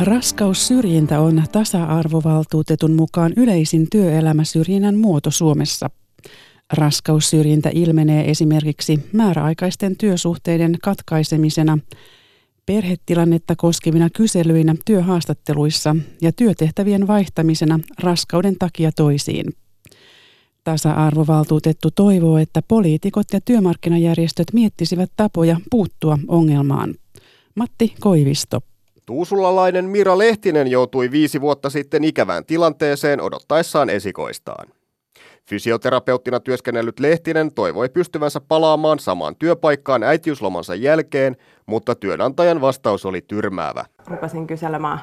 Raskaussyrjintä 0.00 1.20
on 1.20 1.42
tasa-arvovaltuutetun 1.52 2.92
mukaan 2.92 3.32
yleisin 3.36 3.86
työelämäsyrjinnän 3.92 4.96
muoto 4.96 5.30
Suomessa. 5.30 5.90
Raskaussyrjintä 6.72 7.70
ilmenee 7.74 8.30
esimerkiksi 8.30 9.08
määräaikaisten 9.12 9.96
työsuhteiden 9.96 10.76
katkaisemisena, 10.82 11.78
perhetilannetta 12.66 13.56
koskevina 13.56 14.08
kyselyinä 14.10 14.74
työhaastatteluissa 14.84 15.96
ja 16.22 16.32
työtehtävien 16.32 17.06
vaihtamisena 17.06 17.80
raskauden 18.02 18.56
takia 18.58 18.92
toisiin. 18.96 19.46
Tasa-arvovaltuutettu 20.64 21.88
toivoo, 21.90 22.38
että 22.38 22.62
poliitikot 22.68 23.26
ja 23.32 23.40
työmarkkinajärjestöt 23.44 24.46
miettisivät 24.52 25.10
tapoja 25.16 25.56
puuttua 25.70 26.18
ongelmaan. 26.28 26.94
Matti 27.54 27.94
Koivisto. 28.00 28.60
Tuusulalainen 29.06 29.84
Mira 29.84 30.18
Lehtinen 30.18 30.68
joutui 30.68 31.10
viisi 31.10 31.40
vuotta 31.40 31.70
sitten 31.70 32.04
ikävään 32.04 32.44
tilanteeseen 32.44 33.20
odottaessaan 33.20 33.90
esikoistaan. 33.90 34.79
Fysioterapeuttina 35.50 36.40
työskennellyt 36.40 37.00
Lehtinen 37.00 37.54
toivoi 37.54 37.88
pystyvänsä 37.88 38.40
palaamaan 38.48 38.98
samaan 38.98 39.36
työpaikkaan 39.36 40.02
äitiyslomansa 40.02 40.74
jälkeen, 40.74 41.36
mutta 41.66 41.94
työnantajan 41.94 42.60
vastaus 42.60 43.06
oli 43.06 43.20
tyrmäävä. 43.20 43.84
Rupesin 44.06 44.46
kyselemään 44.46 45.00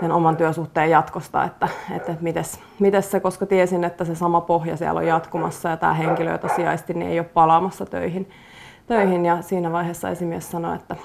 sen 0.00 0.12
oman 0.12 0.36
työsuhteen 0.36 0.90
jatkosta, 0.90 1.44
että, 1.44 1.68
että 1.96 2.14
mites, 2.20 2.60
mites 2.78 3.10
se, 3.10 3.20
koska 3.20 3.46
tiesin, 3.46 3.84
että 3.84 4.04
se 4.04 4.14
sama 4.14 4.40
pohja 4.40 4.76
siellä 4.76 4.98
on 4.98 5.06
jatkumassa 5.06 5.68
ja 5.68 5.76
tämä 5.76 5.94
henkilö, 5.94 6.32
jota 6.32 6.48
sijaisti, 6.48 6.94
niin 6.94 7.10
ei 7.10 7.18
ole 7.18 7.28
palaamassa 7.34 7.86
töihin. 7.86 8.30
töihin. 8.86 9.24
Ja 9.24 9.42
siinä 9.42 9.72
vaiheessa 9.72 10.10
esimies 10.10 10.50
sanoi, 10.50 10.76
että, 10.76 10.96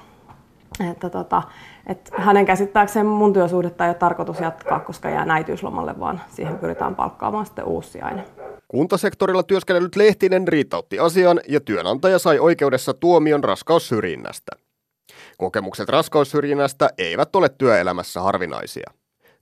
että 0.92 1.10
tota, 1.10 1.42
et 1.88 2.12
hänen 2.18 2.46
käsittääkseen 2.46 3.06
mun 3.06 3.34
työsuhdetta 3.34 3.84
ei 3.86 3.90
ole 3.90 3.96
tarkoitus 3.96 4.40
jatkaa, 4.40 4.80
koska 4.80 5.10
jää 5.10 5.26
äitiyslomalle, 5.30 6.00
vaan 6.00 6.22
siihen 6.30 6.58
pyritään 6.58 6.96
palkkaamaan 6.96 7.46
sitten 7.46 7.66
uusi 7.66 7.90
sijainen. 7.90 8.26
Kuntasektorilla 8.68 9.44
työskennellyt 9.44 9.96
Lehtinen 9.96 10.48
riitautti 10.48 11.00
asian 11.00 11.40
ja 11.48 11.60
työnantaja 11.60 12.20
sai 12.20 12.40
oikeudessa 12.40 12.94
tuomion 12.94 13.44
raskaussyrjinnästä. 13.44 14.52
Kokemukset 15.38 15.90
raskaussyrjinnästä 15.90 16.90
eivät 16.98 17.36
ole 17.36 17.50
työelämässä 17.50 18.22
harvinaisia. 18.22 18.92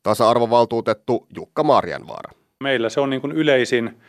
Tasa-arvovaltuutettu 0.03 1.27
Jukka 1.35 1.63
Marjanvaara. 1.63 2.31
Meillä 2.63 2.89
se 2.89 2.99
on 2.99 3.09
niin 3.09 3.21
kuin 3.21 3.33
yleisin 3.33 4.01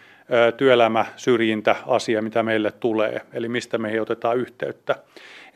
työelämäsyrjintä-asia, 0.56 2.22
mitä 2.22 2.42
meille 2.42 2.70
tulee, 2.70 3.20
eli 3.32 3.48
mistä 3.48 3.78
meihin 3.78 4.02
otetaan 4.02 4.36
yhteyttä. 4.36 4.96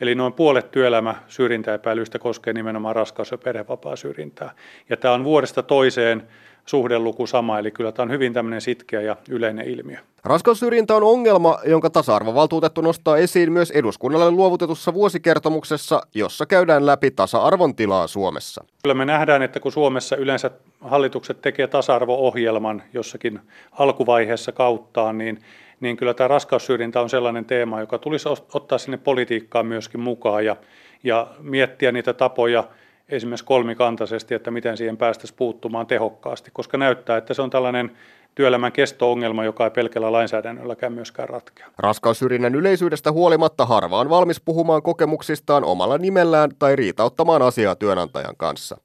Eli 0.01 0.15
noin 0.15 0.33
puolet 0.33 0.71
työelämä 0.71 1.15
syrjintäepäilyistä 1.27 2.19
koskee 2.19 2.53
nimenomaan 2.53 2.95
raskaus- 2.95 3.31
ja 3.31 3.37
perhevapaasyrjintää. 3.37 4.51
Ja 4.89 4.97
tämä 4.97 5.13
on 5.13 5.23
vuodesta 5.23 5.63
toiseen 5.63 6.27
suhdeluku 6.65 7.27
sama, 7.27 7.59
eli 7.59 7.71
kyllä 7.71 7.91
tämä 7.91 8.03
on 8.03 8.11
hyvin 8.11 8.33
tämmöinen 8.33 8.61
sitkeä 8.61 9.01
ja 9.01 9.15
yleinen 9.29 9.69
ilmiö. 9.69 9.97
Raskaussyrjintä 10.23 10.95
on 10.95 11.03
ongelma, 11.03 11.59
jonka 11.65 11.89
tasa-arvovaltuutettu 11.89 12.81
nostaa 12.81 13.17
esiin 13.17 13.51
myös 13.51 13.71
eduskunnalle 13.71 14.31
luovutetussa 14.31 14.93
vuosikertomuksessa, 14.93 16.01
jossa 16.13 16.45
käydään 16.45 16.85
läpi 16.85 17.11
tasa-arvon 17.11 17.75
tilaa 17.75 18.07
Suomessa. 18.07 18.63
Kyllä 18.83 18.93
me 18.93 19.05
nähdään, 19.05 19.41
että 19.41 19.59
kun 19.59 19.71
Suomessa 19.71 20.15
yleensä 20.15 20.51
hallitukset 20.81 21.41
tekee 21.41 21.67
tasa-arvo-ohjelman 21.67 22.83
jossakin 22.93 23.39
alkuvaiheessa 23.71 24.51
kauttaan, 24.51 25.17
niin 25.17 25.39
niin 25.79 25.97
kyllä 25.97 26.13
tämä 26.13 26.27
raskaussyrjintä 26.27 27.01
on 27.01 27.09
sellainen 27.09 27.45
teema, 27.45 27.79
joka 27.79 27.97
tulisi 27.97 28.29
ottaa 28.53 28.77
sinne 28.77 28.97
politiikkaan 28.97 29.65
myöskin 29.65 29.99
mukaan 30.01 30.45
ja, 30.45 30.55
ja 31.03 31.27
miettiä 31.39 31.91
niitä 31.91 32.13
tapoja 32.13 32.63
esimerkiksi 33.09 33.45
kolmikantaisesti, 33.45 34.35
että 34.35 34.51
miten 34.51 34.77
siihen 34.77 34.97
päästäisiin 34.97 35.37
puuttumaan 35.37 35.87
tehokkaasti, 35.87 36.51
koska 36.53 36.77
näyttää, 36.77 37.17
että 37.17 37.33
se 37.33 37.41
on 37.41 37.49
tällainen 37.49 37.91
työelämän 38.35 38.71
kesto-ongelma, 38.71 39.43
joka 39.43 39.63
ei 39.63 39.71
pelkällä 39.71 40.11
lainsäädännölläkään 40.11 40.93
myöskään 40.93 41.29
ratkea. 41.29 41.67
Raskaussyrjinnän 41.77 42.55
yleisyydestä 42.55 43.11
huolimatta 43.11 43.65
harva 43.65 43.99
on 43.99 44.09
valmis 44.09 44.41
puhumaan 44.41 44.81
kokemuksistaan 44.81 45.63
omalla 45.63 45.97
nimellään 45.97 46.51
tai 46.59 46.75
riitauttamaan 46.75 47.41
asiaa 47.41 47.75
työnantajan 47.75 48.35
kanssa. 48.37 48.77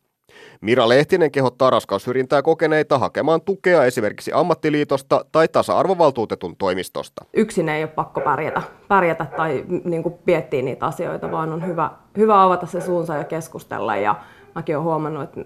Mira 0.63 0.89
Lehtinen 0.89 1.31
kehottaa 1.31 1.71
raskaussyrjintää 1.71 2.43
kokeneita 2.43 2.99
hakemaan 2.99 3.41
tukea 3.41 3.85
esimerkiksi 3.85 4.31
ammattiliitosta 4.35 5.25
tai 5.33 5.49
tasa-arvovaltuutetun 5.49 6.57
toimistosta. 6.57 7.25
Yksin 7.35 7.69
ei 7.69 7.83
ole 7.83 7.91
pakko 7.91 8.21
pärjätä, 8.21 8.63
pärjätä 8.89 9.27
tai 9.37 9.65
niin 9.85 10.03
kuin 10.03 10.15
miettiä 10.27 10.63
niitä 10.63 10.87
asioita, 10.87 11.31
vaan 11.31 11.53
on 11.53 11.67
hyvä, 11.67 11.91
hyvä 12.17 12.43
avata 12.43 12.67
se 12.67 12.81
suunsa 12.81 13.17
ja 13.17 13.25
keskustella. 13.25 13.97
Ja 13.97 14.15
mäkin 14.55 14.77
olen 14.77 14.85
huomannut, 14.85 15.23
että 15.23 15.41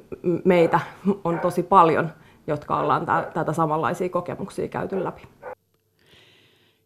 meitä 0.44 0.80
on 1.24 1.38
tosi 1.38 1.62
paljon, 1.62 2.12
jotka 2.46 2.78
ollaan 2.80 3.06
tätä 3.34 3.52
samanlaisia 3.52 4.08
kokemuksia 4.08 4.68
käyty 4.68 5.04
läpi. 5.04 5.22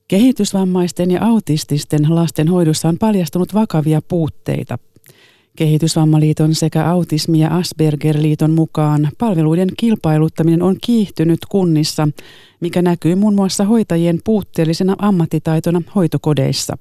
Kehitysvammaisten 0.09 1.11
ja 1.11 1.25
autististen 1.25 2.15
lasten 2.15 2.49
hoidossa 2.49 2.89
on 2.89 2.99
paljastunut 2.99 3.55
vakavia 3.55 4.01
puutteita. 4.09 4.79
Kehitysvammaliiton 5.61 6.55
sekä 6.55 6.85
Autismi- 6.85 7.39
ja 7.39 7.49
Asperger-liiton 7.49 8.51
mukaan 8.51 9.09
palveluiden 9.19 9.69
kilpailuttaminen 9.77 10.63
on 10.63 10.77
kiihtynyt 10.85 11.39
kunnissa, 11.49 12.09
mikä 12.61 12.83
näkyy 12.83 13.15
muun 13.15 13.35
muassa 13.35 13.65
hoitajien 13.65 14.19
puutteellisena 14.25 14.97
ammattitaitona 14.99 15.83
hoitokodeissa. 15.95 16.79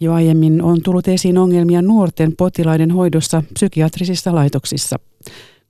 Jo 0.00 0.12
aiemmin 0.12 0.62
on 0.62 0.82
tullut 0.82 1.08
esiin 1.08 1.38
ongelmia 1.38 1.82
nuorten 1.82 2.36
potilaiden 2.36 2.90
hoidossa 2.90 3.42
psykiatrisissa 3.54 4.34
laitoksissa. 4.34 4.96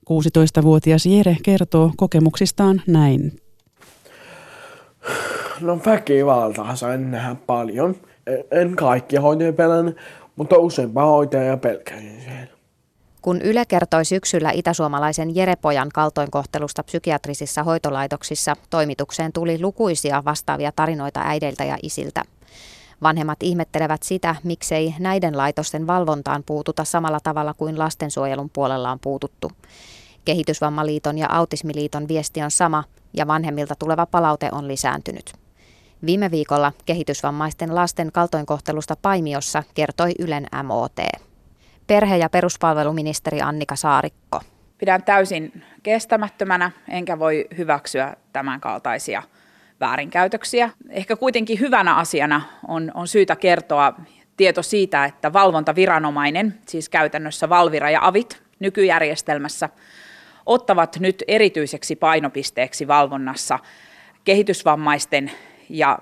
16-vuotias 0.09 1.05
Jere 1.05 1.37
kertoo 1.43 1.91
kokemuksistaan 1.97 2.81
näin. 2.87 3.39
No 5.61 5.79
väkivaltaa 5.85 6.75
sain 6.75 7.11
nähdä 7.11 7.35
paljon. 7.47 7.95
En 8.51 8.75
kaikki 8.75 9.15
hoitajia 9.15 9.53
pelän, 9.53 9.95
mutta 10.41 10.57
useampaa 10.57 11.05
hoitajaa 11.05 11.57
pelkäsin 11.57 12.21
siellä. 12.21 12.47
Kun 13.21 13.41
Yle 13.41 13.65
kertoi 13.65 14.05
syksyllä 14.05 14.51
itäsuomalaisen 14.51 15.35
Jerepojan 15.35 15.89
kaltoinkohtelusta 15.93 16.83
psykiatrisissa 16.83 17.63
hoitolaitoksissa, 17.63 18.55
toimitukseen 18.69 19.33
tuli 19.33 19.61
lukuisia 19.61 20.23
vastaavia 20.25 20.71
tarinoita 20.75 21.19
äideiltä 21.23 21.63
ja 21.63 21.77
isiltä. 21.83 22.23
Vanhemmat 23.01 23.43
ihmettelevät 23.43 24.03
sitä, 24.03 24.35
miksei 24.43 24.95
näiden 24.99 25.37
laitosten 25.37 25.87
valvontaan 25.87 26.43
puututa 26.45 26.83
samalla 26.83 27.19
tavalla 27.23 27.53
kuin 27.53 27.79
lastensuojelun 27.79 28.49
puolella 28.49 28.91
on 28.91 28.99
puututtu. 28.99 29.51
Kehitysvammaliiton 30.25 31.17
ja 31.17 31.27
Autismiliiton 31.29 32.07
viesti 32.07 32.41
on 32.41 32.51
sama 32.51 32.83
ja 33.13 33.27
vanhemmilta 33.27 33.75
tuleva 33.79 34.05
palaute 34.05 34.49
on 34.51 34.67
lisääntynyt. 34.67 35.40
Viime 36.05 36.31
viikolla 36.31 36.73
kehitysvammaisten 36.85 37.75
lasten 37.75 38.11
kaltoinkohtelusta 38.11 38.95
Paimiossa 39.01 39.63
kertoi 39.73 40.11
Ylen 40.19 40.47
MOT. 40.63 40.95
Perhe- 41.87 42.17
ja 42.17 42.29
peruspalveluministeri 42.29 43.41
Annika 43.41 43.75
Saarikko. 43.75 44.41
Pidän 44.77 45.03
täysin 45.03 45.63
kestämättömänä, 45.83 46.71
enkä 46.89 47.19
voi 47.19 47.47
hyväksyä 47.57 48.15
tämän 48.33 48.61
kaltaisia 48.61 49.23
väärinkäytöksiä. 49.79 50.69
Ehkä 50.89 51.15
kuitenkin 51.15 51.59
hyvänä 51.59 51.95
asiana 51.95 52.41
on, 52.67 52.91
on 52.93 53.07
syytä 53.07 53.35
kertoa 53.35 53.93
tieto 54.37 54.63
siitä, 54.63 55.05
että 55.05 55.33
valvontaviranomainen, 55.33 56.59
siis 56.67 56.89
käytännössä 56.89 57.49
Valvira 57.49 57.89
ja 57.89 58.07
Avit 58.07 58.43
nykyjärjestelmässä, 58.59 59.69
ottavat 60.45 60.97
nyt 60.99 61.23
erityiseksi 61.27 61.95
painopisteeksi 61.95 62.87
valvonnassa 62.87 63.59
kehitysvammaisten 64.23 65.31
ja 65.71 65.99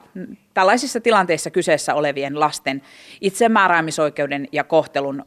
tällaisissa 0.53 0.99
tilanteissa 0.99 1.49
kyseessä 1.49 1.95
olevien 1.95 2.39
lasten 2.39 2.81
itsemääräämisoikeuden 3.21 4.47
ja 4.51 4.63
kohtelun 4.63 5.25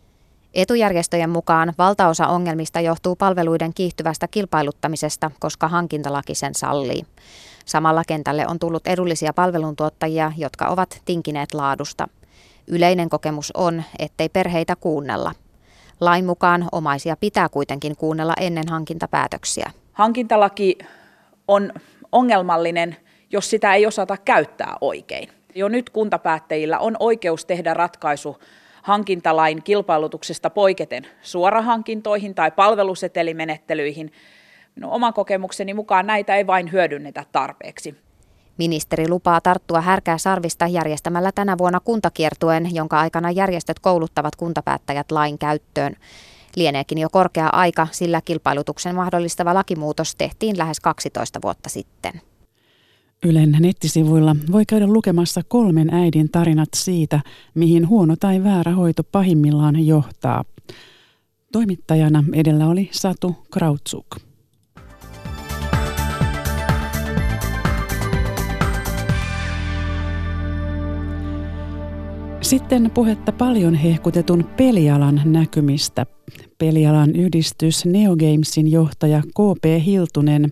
Etujärjestöjen 0.54 1.30
mukaan 1.30 1.72
valtaosa 1.78 2.26
ongelmista 2.26 2.80
johtuu 2.80 3.16
palveluiden 3.16 3.74
kiihtyvästä 3.74 4.28
kilpailuttamisesta, 4.28 5.30
koska 5.40 5.68
hankintalaki 5.68 6.34
sen 6.34 6.54
sallii. 6.54 7.02
Samalla 7.64 8.02
kentälle 8.06 8.46
on 8.48 8.58
tullut 8.58 8.86
edullisia 8.86 9.32
palveluntuottajia, 9.32 10.32
jotka 10.36 10.66
ovat 10.66 11.02
tinkineet 11.04 11.54
laadusta. 11.54 12.08
Yleinen 12.66 13.08
kokemus 13.08 13.52
on, 13.56 13.82
ettei 13.98 14.28
perheitä 14.28 14.76
kuunnella. 14.76 15.32
Lain 16.00 16.24
mukaan 16.24 16.68
omaisia 16.72 17.16
pitää 17.16 17.48
kuitenkin 17.48 17.96
kuunnella 17.96 18.34
ennen 18.40 18.68
hankintapäätöksiä. 18.68 19.70
Hankintalaki 19.92 20.78
on 21.48 21.72
ongelmallinen, 22.12 22.96
jos 23.32 23.50
sitä 23.50 23.74
ei 23.74 23.86
osata 23.86 24.16
käyttää 24.16 24.76
oikein. 24.80 25.28
Jo 25.54 25.68
nyt 25.68 25.90
kuntapäättäjillä 25.90 26.78
on 26.78 26.96
oikeus 26.98 27.44
tehdä 27.44 27.74
ratkaisu 27.74 28.36
hankintalain 28.82 29.62
kilpailutuksesta 29.62 30.50
poiketen 30.50 31.06
suorahankintoihin 31.22 32.34
tai 32.34 32.50
palvelusetelimenettelyihin. 32.50 34.12
Minun 34.76 34.92
oman 34.92 35.12
kokemukseni 35.12 35.74
mukaan 35.74 36.06
näitä 36.06 36.36
ei 36.36 36.46
vain 36.46 36.72
hyödynnetä 36.72 37.24
tarpeeksi. 37.32 37.94
Ministeri 38.58 39.08
lupaa 39.08 39.40
tarttua 39.40 39.80
härkää 39.80 40.18
sarvista 40.18 40.66
järjestämällä 40.66 41.32
tänä 41.34 41.58
vuonna 41.58 41.80
kuntakiertuen, 41.80 42.74
jonka 42.74 43.00
aikana 43.00 43.30
järjestöt 43.30 43.78
kouluttavat 43.78 44.36
kuntapäättäjät 44.36 45.10
lain 45.10 45.38
käyttöön. 45.38 45.96
Lieneekin 46.56 46.98
jo 46.98 47.08
korkea 47.10 47.48
aika, 47.52 47.86
sillä 47.90 48.20
kilpailutuksen 48.24 48.94
mahdollistava 48.94 49.54
lakimuutos 49.54 50.16
tehtiin 50.16 50.58
lähes 50.58 50.80
12 50.80 51.38
vuotta 51.42 51.68
sitten. 51.68 52.31
Ylen 53.26 53.56
nettisivuilla 53.60 54.36
voi 54.52 54.66
käydä 54.66 54.86
lukemassa 54.86 55.40
kolmen 55.48 55.94
äidin 55.94 56.30
tarinat 56.30 56.68
siitä, 56.74 57.20
mihin 57.54 57.88
huono 57.88 58.16
tai 58.20 58.44
väärä 58.44 58.72
hoito 58.72 59.04
pahimmillaan 59.04 59.86
johtaa. 59.86 60.44
Toimittajana 61.52 62.24
edellä 62.32 62.68
oli 62.68 62.88
Satu 62.92 63.36
Krautsuk. 63.52 64.06
Sitten 72.40 72.90
puhetta 72.94 73.32
paljon 73.32 73.74
hehkutetun 73.74 74.44
pelialan 74.56 75.20
näkymistä. 75.24 76.06
Pelialan 76.58 77.16
yhdistys 77.16 77.84
Neogamesin 77.84 78.72
johtaja 78.72 79.22
KP 79.22 79.84
Hiltunen 79.84 80.50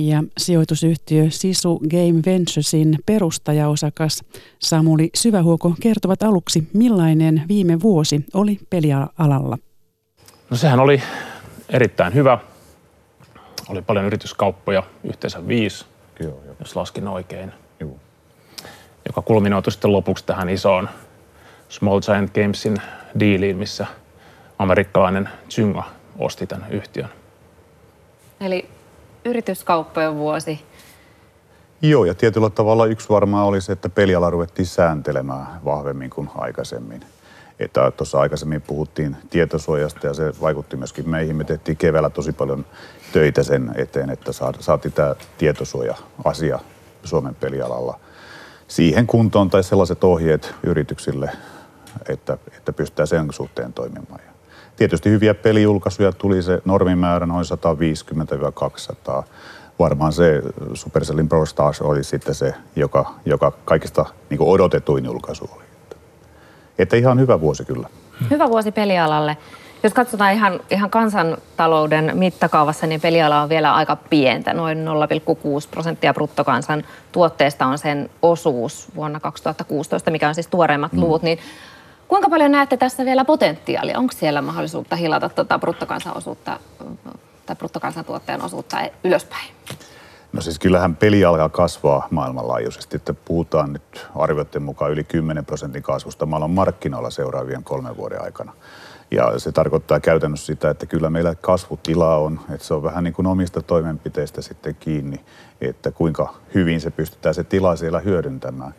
ja 0.00 0.24
sijoitusyhtiö 0.38 1.26
Sisu 1.28 1.78
Game 1.78 2.22
Venturesin 2.26 2.98
perustajaosakas 3.06 4.24
Samuli 4.58 5.10
Syvähuoko 5.14 5.74
kertovat 5.80 6.22
aluksi, 6.22 6.68
millainen 6.72 7.42
viime 7.48 7.80
vuosi 7.80 8.24
oli 8.34 8.58
pelialalla. 8.70 9.58
No 10.50 10.56
sehän 10.56 10.80
oli 10.80 11.02
erittäin 11.68 12.14
hyvä. 12.14 12.38
Oli 13.68 13.82
paljon 13.82 14.04
yrityskauppoja, 14.04 14.82
yhteensä 15.04 15.48
viisi, 15.48 15.84
Kyllä, 16.20 16.34
jos 16.60 16.76
laskin 16.76 17.08
oikein. 17.08 17.52
Joo. 17.80 17.96
Joka 19.06 19.22
kulminoitui 19.22 19.72
sitten 19.72 19.92
lopuksi 19.92 20.24
tähän 20.24 20.48
isoon 20.48 20.88
Small 21.68 22.00
Giant 22.00 22.34
Gamesin 22.34 22.76
diiliin, 23.20 23.56
missä 23.56 23.86
amerikkalainen 24.58 25.28
Zynga 25.50 25.84
osti 26.18 26.46
tämän 26.46 26.70
yhtiön. 26.70 27.08
Eli 28.40 28.68
yrityskauppojen 29.24 30.16
vuosi. 30.16 30.60
Joo, 31.82 32.04
ja 32.04 32.14
tietyllä 32.14 32.50
tavalla 32.50 32.86
yksi 32.86 33.08
varmaan 33.08 33.46
oli 33.46 33.60
se, 33.60 33.72
että 33.72 33.88
peliala 33.88 34.30
ruvettiin 34.30 34.66
sääntelemään 34.66 35.46
vahvemmin 35.64 36.10
kuin 36.10 36.30
aikaisemmin. 36.34 37.00
Että 37.58 37.90
tuossa 37.90 38.20
aikaisemmin 38.20 38.62
puhuttiin 38.62 39.16
tietosuojasta 39.30 40.06
ja 40.06 40.14
se 40.14 40.32
vaikutti 40.40 40.76
myöskin 40.76 41.08
meihin. 41.08 41.36
Me 41.36 41.44
tehtiin 41.44 41.76
keväällä 41.76 42.10
tosi 42.10 42.32
paljon 42.32 42.66
töitä 43.12 43.42
sen 43.42 43.72
eteen, 43.74 44.10
että 44.10 44.32
saatiin 44.60 44.92
tämä 44.92 45.14
tietosuoja-asia 45.38 46.58
Suomen 47.04 47.34
pelialalla 47.34 48.00
siihen 48.68 49.06
kuntoon 49.06 49.50
tai 49.50 49.64
sellaiset 49.64 50.04
ohjeet 50.04 50.54
yrityksille, 50.62 51.30
että, 52.08 52.38
että 52.56 52.72
pystytään 52.72 53.06
sen 53.06 53.32
suhteen 53.32 53.72
toimimaan. 53.72 54.29
Tietysti 54.80 55.10
hyviä 55.10 55.34
pelijulkaisuja 55.34 56.12
tuli 56.12 56.42
se 56.42 56.62
normimäärä 56.64 57.26
noin 57.26 57.44
150-200. 59.20 59.22
Varmaan 59.78 60.12
se 60.12 60.42
Supercellin 60.74 61.28
Pro 61.28 61.46
Stars 61.46 61.80
oli 61.80 62.04
sitten 62.04 62.34
se, 62.34 62.54
joka, 62.76 63.14
joka 63.24 63.52
kaikista 63.64 64.06
niin 64.30 64.40
odotetuin 64.40 65.04
julkaisu 65.04 65.50
oli. 65.56 65.64
Että, 65.82 65.96
että 66.78 66.96
ihan 66.96 67.20
hyvä 67.20 67.40
vuosi 67.40 67.64
kyllä. 67.64 67.88
Hyvä 68.30 68.48
vuosi 68.48 68.72
pelialalle. 68.72 69.36
Jos 69.82 69.94
katsotaan 69.94 70.32
ihan, 70.32 70.60
ihan 70.70 70.90
kansantalouden 70.90 72.12
mittakaavassa, 72.14 72.86
niin 72.86 73.00
peliala 73.00 73.42
on 73.42 73.48
vielä 73.48 73.74
aika 73.74 73.96
pientä. 73.96 74.54
Noin 74.54 74.78
0,6 74.78 75.68
prosenttia 75.70 76.14
bruttokansan 76.14 76.84
tuotteesta 77.12 77.66
on 77.66 77.78
sen 77.78 78.10
osuus 78.22 78.88
vuonna 78.94 79.20
2016, 79.20 80.10
mikä 80.10 80.28
on 80.28 80.34
siis 80.34 80.48
tuoreimmat 80.48 80.92
mm. 80.92 81.00
luvut. 81.00 81.22
Niin 81.22 81.38
Kuinka 82.10 82.28
paljon 82.28 82.50
näette 82.50 82.76
tässä 82.76 83.04
vielä 83.04 83.24
potentiaalia? 83.24 83.98
Onko 83.98 84.12
siellä 84.16 84.42
mahdollisuutta 84.42 84.96
hilata 84.96 85.28
tuota 85.28 85.58
bruttokansaosuutta 85.58 86.60
tai 87.46 87.56
bruttokansantuotteen 87.56 88.42
osuutta 88.42 88.76
ylöspäin? 89.04 89.50
No 90.32 90.40
siis 90.40 90.58
kyllähän 90.58 90.96
peli 90.96 91.24
alkaa 91.24 91.48
kasvaa 91.48 92.08
maailmanlaajuisesti, 92.10 92.96
että 92.96 93.14
puhutaan 93.14 93.72
nyt 93.72 94.06
arvioiden 94.16 94.62
mukaan 94.62 94.90
yli 94.90 95.04
10 95.04 95.44
prosentin 95.44 95.82
kasvusta 95.82 96.26
maailman 96.26 96.50
markkinoilla 96.50 97.10
seuraavien 97.10 97.64
kolmen 97.64 97.96
vuoden 97.96 98.22
aikana. 98.22 98.52
Ja 99.10 99.38
se 99.38 99.52
tarkoittaa 99.52 100.00
käytännössä 100.00 100.46
sitä, 100.46 100.70
että 100.70 100.86
kyllä 100.86 101.10
meillä 101.10 101.34
kasvutila 101.34 102.16
on, 102.16 102.40
että 102.54 102.66
se 102.66 102.74
on 102.74 102.82
vähän 102.82 103.04
niin 103.04 103.14
kuin 103.14 103.26
omista 103.26 103.62
toimenpiteistä 103.62 104.42
sitten 104.42 104.76
kiinni, 104.80 105.20
että 105.60 105.90
kuinka 105.90 106.34
hyvin 106.54 106.80
se 106.80 106.90
pystytään 106.90 107.34
se 107.34 107.44
tila 107.44 107.76
siellä 107.76 108.00
hyödyntämään. 108.00 108.74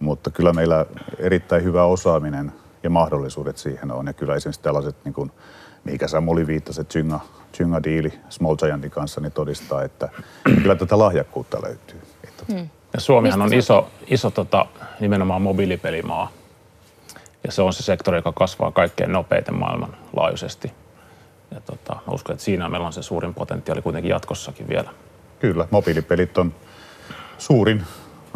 Mutta 0.00 0.30
kyllä 0.30 0.52
meillä 0.52 0.86
erittäin 1.18 1.64
hyvä 1.64 1.84
osaaminen 1.84 2.52
ja 2.86 2.90
mahdollisuudet 2.90 3.56
siihen 3.56 3.90
on. 3.90 4.06
Ja 4.06 4.12
kyllä 4.12 4.34
esimerkiksi 4.34 4.62
tällaiset, 4.62 4.96
niin 5.04 5.14
kuin, 5.14 5.32
mikä 5.84 6.08
Samuli 6.08 6.46
viittasi, 6.46 6.80
että 6.80 6.92
Zynga, 6.92 7.20
Zynga 7.56 7.82
diili 7.82 8.12
Small 8.28 8.56
Giantin 8.56 8.90
kanssa, 8.90 9.20
niin 9.20 9.32
todistaa, 9.32 9.82
että 9.82 10.08
kyllä 10.62 10.74
tätä 10.74 10.98
lahjakkuutta 10.98 11.62
löytyy. 11.62 12.00
Hmm. 12.52 12.68
Ja 12.92 13.00
Suomihan 13.00 13.42
on 13.42 13.54
iso, 13.54 13.88
iso 14.06 14.30
tota, 14.30 14.66
nimenomaan 15.00 15.42
mobiilipelimaa. 15.42 16.32
Ja 17.44 17.52
se 17.52 17.62
on 17.62 17.72
se 17.72 17.82
sektori, 17.82 18.18
joka 18.18 18.32
kasvaa 18.32 18.70
kaikkein 18.70 19.12
nopeiten 19.12 19.54
maailmanlaajuisesti. 19.54 20.72
Ja 21.50 21.60
tota, 21.60 21.94
mä 21.94 22.12
uskon, 22.12 22.32
että 22.32 22.44
siinä 22.44 22.68
meillä 22.68 22.86
on 22.86 22.92
se 22.92 23.02
suurin 23.02 23.34
potentiaali 23.34 23.82
kuitenkin 23.82 24.10
jatkossakin 24.10 24.68
vielä. 24.68 24.90
Kyllä, 25.38 25.68
mobiilipelit 25.70 26.38
on 26.38 26.54
suurin 27.38 27.82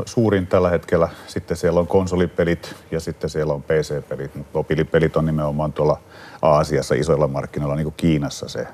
suurin 0.07 0.47
tällä 0.47 0.71
hetkellä. 0.71 1.09
Sitten 1.27 1.57
siellä 1.57 1.81
on 1.81 1.87
konsolipelit 1.87 2.75
ja 2.91 3.01
sitten 3.01 3.31
siellä 3.31 3.53
on 3.53 3.63
PC-pelit, 3.63 4.35
mutta 4.35 4.59
mobiilipelit 4.59 5.17
on 5.17 5.27
nimenomaan 5.27 5.73
tuolla 5.73 6.01
Aasiassa 6.43 6.95
isoilla 6.95 7.29
markkinoilla, 7.29 7.77
niin 7.77 7.85
kuin 7.85 7.95
Kiinassa 7.97 8.49
se 8.49 8.67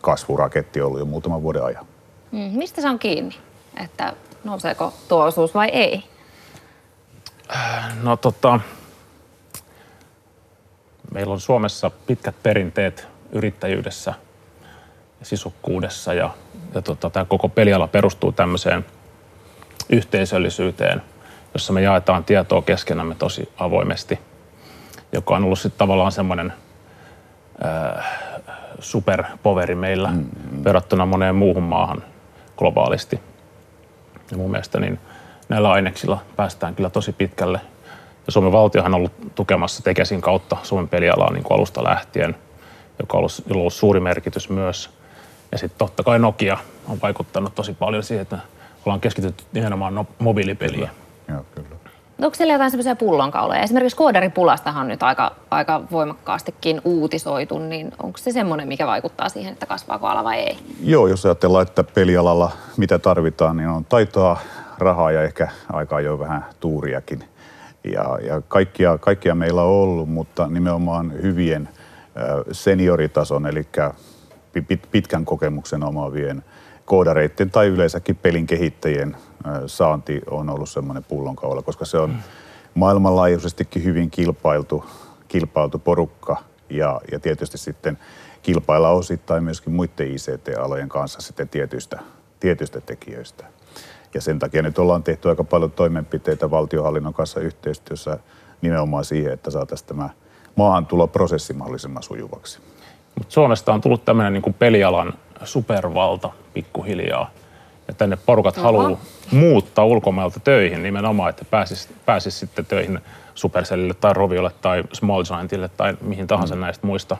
kasvuraketti 0.00 0.80
ollut 0.80 0.98
jo 0.98 1.04
muutaman 1.04 1.42
vuoden 1.42 1.64
ajan. 1.64 1.86
Mm, 2.32 2.38
mistä 2.38 2.80
se 2.80 2.88
on 2.88 2.98
kiinni, 2.98 3.34
että 3.84 4.12
nouseeko 4.44 4.92
tuo 5.08 5.24
osuus 5.24 5.54
vai 5.54 5.68
ei? 5.68 6.04
No 8.02 8.16
tota, 8.16 8.60
meillä 11.12 11.32
on 11.32 11.40
Suomessa 11.40 11.90
pitkät 11.90 12.34
perinteet 12.42 13.08
yrittäjyydessä 13.32 14.14
ja 15.20 15.26
sisukkuudessa 15.26 16.14
ja, 16.14 16.30
ja 16.74 16.82
tota, 16.82 17.10
tämä 17.10 17.24
koko 17.24 17.48
peliala 17.48 17.86
perustuu 17.86 18.32
tämmöiseen– 18.32 18.84
yhteisöllisyyteen, 19.90 21.02
jossa 21.54 21.72
me 21.72 21.82
jaetaan 21.82 22.24
tietoa 22.24 22.62
keskenämme 22.62 23.14
tosi 23.14 23.48
avoimesti, 23.58 24.18
joka 25.12 25.36
on 25.36 25.44
ollut 25.44 25.58
sitten 25.58 25.78
tavallaan 25.78 26.12
semmoinen 26.12 26.52
äh, 27.64 28.04
superpoveri 28.78 29.74
meillä 29.74 30.08
mm-hmm. 30.08 30.64
verrattuna 30.64 31.06
moneen 31.06 31.34
muuhun 31.34 31.62
maahan 31.62 32.02
globaalisti. 32.56 33.20
Ja 34.30 34.36
mun 34.36 34.50
mielestä 34.50 34.80
niin 34.80 34.98
näillä 35.48 35.70
aineksilla 35.70 36.22
päästään 36.36 36.74
kyllä 36.74 36.90
tosi 36.90 37.12
pitkälle. 37.12 37.60
Ja 38.26 38.32
Suomen 38.32 38.52
valtiohan 38.52 38.94
on 38.94 38.98
ollut 38.98 39.34
tukemassa 39.34 39.82
Tekesin 39.82 40.20
kautta 40.20 40.56
Suomen 40.62 40.88
pelialaa 40.88 41.32
niin 41.32 41.44
kuin 41.44 41.56
alusta 41.56 41.84
lähtien, 41.84 42.36
joka 42.98 43.16
on 43.16 43.18
ollut, 43.18 43.42
ollut 43.54 43.72
suuri 43.72 44.00
merkitys 44.00 44.50
myös. 44.50 44.90
Ja 45.52 45.58
sitten 45.58 45.78
totta 45.78 46.02
kai 46.02 46.18
Nokia 46.18 46.58
on 46.88 46.98
vaikuttanut 47.02 47.54
tosi 47.54 47.74
paljon 47.74 48.02
siihen, 48.02 48.22
että 48.22 48.38
ollaan 48.86 49.00
keskitytty 49.00 49.44
nimenomaan 49.52 49.94
no, 49.94 50.06
mobiilipeliin. 50.18 50.90
Joo, 51.28 51.44
kyllä. 51.54 51.68
Onko 52.22 52.34
siellä 52.34 52.52
jotain 52.54 52.70
semmoisia 52.70 52.96
pullonkauloja? 52.96 53.60
Esimerkiksi 53.60 53.96
koodaripulastahan 53.96 54.80
on 54.80 54.88
nyt 54.88 55.02
aika, 55.02 55.32
aika 55.50 55.82
voimakkaastikin 55.90 56.80
uutisoitu, 56.84 57.58
niin 57.58 57.92
onko 58.02 58.18
se 58.18 58.32
semmoinen, 58.32 58.68
mikä 58.68 58.86
vaikuttaa 58.86 59.28
siihen, 59.28 59.52
että 59.52 59.66
kasvaako 59.66 60.06
ala 60.06 60.24
vai 60.24 60.38
ei? 60.38 60.58
Joo, 60.82 61.06
jos 61.06 61.26
ajatellaan, 61.26 61.62
että 61.62 61.84
pelialalla 61.84 62.50
mitä 62.76 62.98
tarvitaan, 62.98 63.56
niin 63.56 63.68
on 63.68 63.84
taitoa, 63.84 64.38
rahaa 64.78 65.12
ja 65.12 65.22
ehkä 65.22 65.48
aikaa 65.72 66.00
jo 66.00 66.18
vähän 66.18 66.44
tuuriakin. 66.60 67.24
Ja, 67.92 68.18
ja 68.26 68.42
kaikkia, 68.48 68.98
kaikkia 68.98 69.34
meillä 69.34 69.62
on 69.62 69.68
ollut, 69.68 70.08
mutta 70.08 70.46
nimenomaan 70.46 71.12
hyvien 71.22 71.68
senioritason, 72.52 73.46
eli 73.46 73.66
pitkän 74.90 75.24
kokemuksen 75.24 75.82
omaavien 75.82 76.44
koodareiden 76.84 77.50
tai 77.50 77.66
yleensäkin 77.66 78.16
pelin 78.16 78.46
kehittäjien 78.46 79.16
saanti 79.66 80.20
on 80.30 80.50
ollut 80.50 80.68
semmoinen 80.68 81.04
pullonkaula, 81.04 81.62
koska 81.62 81.84
se 81.84 81.98
on 81.98 82.10
mm. 82.10 82.16
maailmanlaajuisestikin 82.74 83.84
hyvin 83.84 84.10
kilpailtu, 84.10 84.84
kilpailtu 85.28 85.78
porukka 85.78 86.36
ja, 86.70 87.00
ja 87.12 87.20
tietysti 87.20 87.58
sitten 87.58 87.98
kilpailla 88.42 88.90
osittain 88.90 89.44
myöskin 89.44 89.72
muiden 89.72 90.12
ICT-alojen 90.12 90.88
kanssa 90.88 91.20
sitten 91.20 91.48
tietyistä, 91.48 92.00
tietyistä 92.40 92.80
tekijöistä. 92.80 93.44
Ja 94.14 94.20
sen 94.20 94.38
takia 94.38 94.62
nyt 94.62 94.78
ollaan 94.78 95.02
tehty 95.02 95.28
aika 95.28 95.44
paljon 95.44 95.70
toimenpiteitä 95.70 96.50
valtiohallinnon 96.50 97.14
kanssa 97.14 97.40
yhteistyössä 97.40 98.18
nimenomaan 98.62 99.04
siihen, 99.04 99.32
että 99.32 99.50
saataisiin 99.50 99.88
tämä 99.88 100.10
maahantuloprosessi 100.56 101.52
mahdollisimman 101.52 102.02
sujuvaksi. 102.02 102.60
Mut 103.18 103.30
Suomesta 103.30 103.72
on 103.72 103.80
tullut 103.80 104.04
tämmöinen 104.04 104.32
niin 104.32 104.54
pelialan 104.54 105.12
supervalta 105.44 106.30
pikkuhiljaa. 106.54 107.30
Ja 107.88 107.94
tänne 107.94 108.18
porukat 108.26 108.56
haluaa 108.56 109.00
muuttaa 109.30 109.84
ulkomailta 109.84 110.40
töihin 110.40 110.82
nimenomaan, 110.82 111.30
että 111.30 111.44
pääsis, 111.44 111.88
pääsis 112.06 112.40
sitten 112.40 112.66
töihin 112.66 112.98
Supercellille 113.34 113.94
tai 113.94 114.12
Roviolle 114.12 114.50
tai 114.62 114.84
Small 114.92 115.24
Giantille 115.24 115.70
tai 115.76 115.96
mihin 116.00 116.26
tahansa 116.26 116.54
mm. 116.54 116.60
näistä 116.60 116.86
muista 116.86 117.16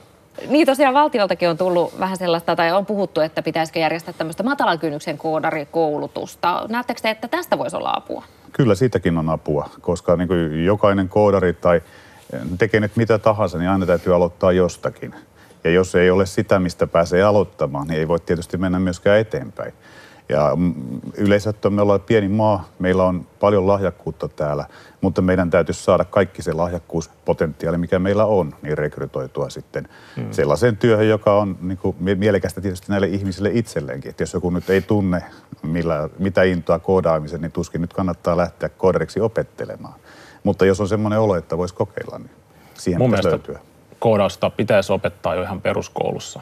niin 0.48 0.66
tosiaan 0.66 0.94
valtioltakin 0.94 1.48
on 1.48 1.56
tullut 1.56 2.00
vähän 2.00 2.16
sellaista, 2.16 2.56
tai 2.56 2.72
on 2.72 2.86
puhuttu, 2.86 3.20
että 3.20 3.42
pitäisikö 3.42 3.78
järjestää 3.78 4.14
tämmöistä 4.18 4.42
matalan 4.42 4.78
kynnyksen 4.78 5.18
koodarikoulutusta. 5.18 6.66
Näettekö 6.68 7.00
te, 7.00 7.10
että 7.10 7.28
tästä 7.28 7.58
voisi 7.58 7.76
olla 7.76 7.92
apua? 7.96 8.24
Kyllä 8.52 8.74
siitäkin 8.74 9.18
on 9.18 9.30
apua, 9.30 9.70
koska 9.80 10.16
niin 10.16 10.28
kuin 10.28 10.64
jokainen 10.64 11.08
koodari 11.08 11.52
tai 11.52 11.80
tekee 12.58 12.80
nyt 12.80 12.96
mitä 12.96 13.18
tahansa, 13.18 13.58
niin 13.58 13.70
aina 13.70 13.86
täytyy 13.86 14.14
aloittaa 14.14 14.52
jostakin. 14.52 15.14
Ja 15.64 15.70
jos 15.70 15.94
ei 15.94 16.10
ole 16.10 16.26
sitä, 16.26 16.58
mistä 16.58 16.86
pääsee 16.86 17.22
aloittamaan, 17.22 17.86
niin 17.86 18.00
ei 18.00 18.08
voi 18.08 18.20
tietysti 18.20 18.56
mennä 18.56 18.78
myöskään 18.78 19.18
eteenpäin. 19.18 19.74
Ja 20.28 20.52
mm, 20.56 20.74
yleensä 21.16 21.54
me 21.70 21.82
ollaan 21.82 22.00
pieni 22.00 22.28
maa, 22.28 22.68
meillä 22.78 23.04
on 23.04 23.26
paljon 23.40 23.66
lahjakkuutta 23.66 24.28
täällä, 24.28 24.64
mutta 25.00 25.22
meidän 25.22 25.50
täytyisi 25.50 25.84
saada 25.84 26.04
kaikki 26.04 26.42
se 26.42 26.52
lahjakkuuspotentiaali, 26.52 27.78
mikä 27.78 27.98
meillä 27.98 28.24
on, 28.24 28.54
niin 28.62 28.78
rekrytoitua 28.78 29.50
sitten 29.50 29.88
hmm. 30.16 30.32
sellaiseen 30.32 30.76
työhön, 30.76 31.08
joka 31.08 31.38
on 31.38 31.58
niin 31.60 31.78
kuin, 31.78 31.96
mielekästä 31.98 32.60
tietysti 32.60 32.86
näille 32.88 33.06
ihmisille 33.06 33.50
itselleenkin. 33.52 34.10
Että 34.10 34.22
jos 34.22 34.34
joku 34.34 34.50
nyt 34.50 34.70
ei 34.70 34.82
tunne 34.82 35.22
millä, 35.62 36.08
mitä 36.18 36.42
intoa 36.42 36.78
koodaamisen, 36.78 37.40
niin 37.40 37.52
tuskin 37.52 37.80
nyt 37.80 37.92
kannattaa 37.92 38.36
lähteä 38.36 38.68
koodariksi 38.68 39.20
opettelemaan. 39.20 39.94
Mutta 40.42 40.66
jos 40.66 40.80
on 40.80 40.88
semmoinen 40.88 41.20
olo, 41.20 41.36
että 41.36 41.58
voisi 41.58 41.74
kokeilla, 41.74 42.18
niin 42.18 42.30
siihen 42.74 42.98
Mun 42.98 43.10
pitäisi 43.10 43.28
löytyä. 43.28 43.58
Koodausta 44.04 44.50
pitäisi 44.50 44.92
opettaa 44.92 45.34
jo 45.34 45.42
ihan 45.42 45.60
peruskoulussa 45.60 46.40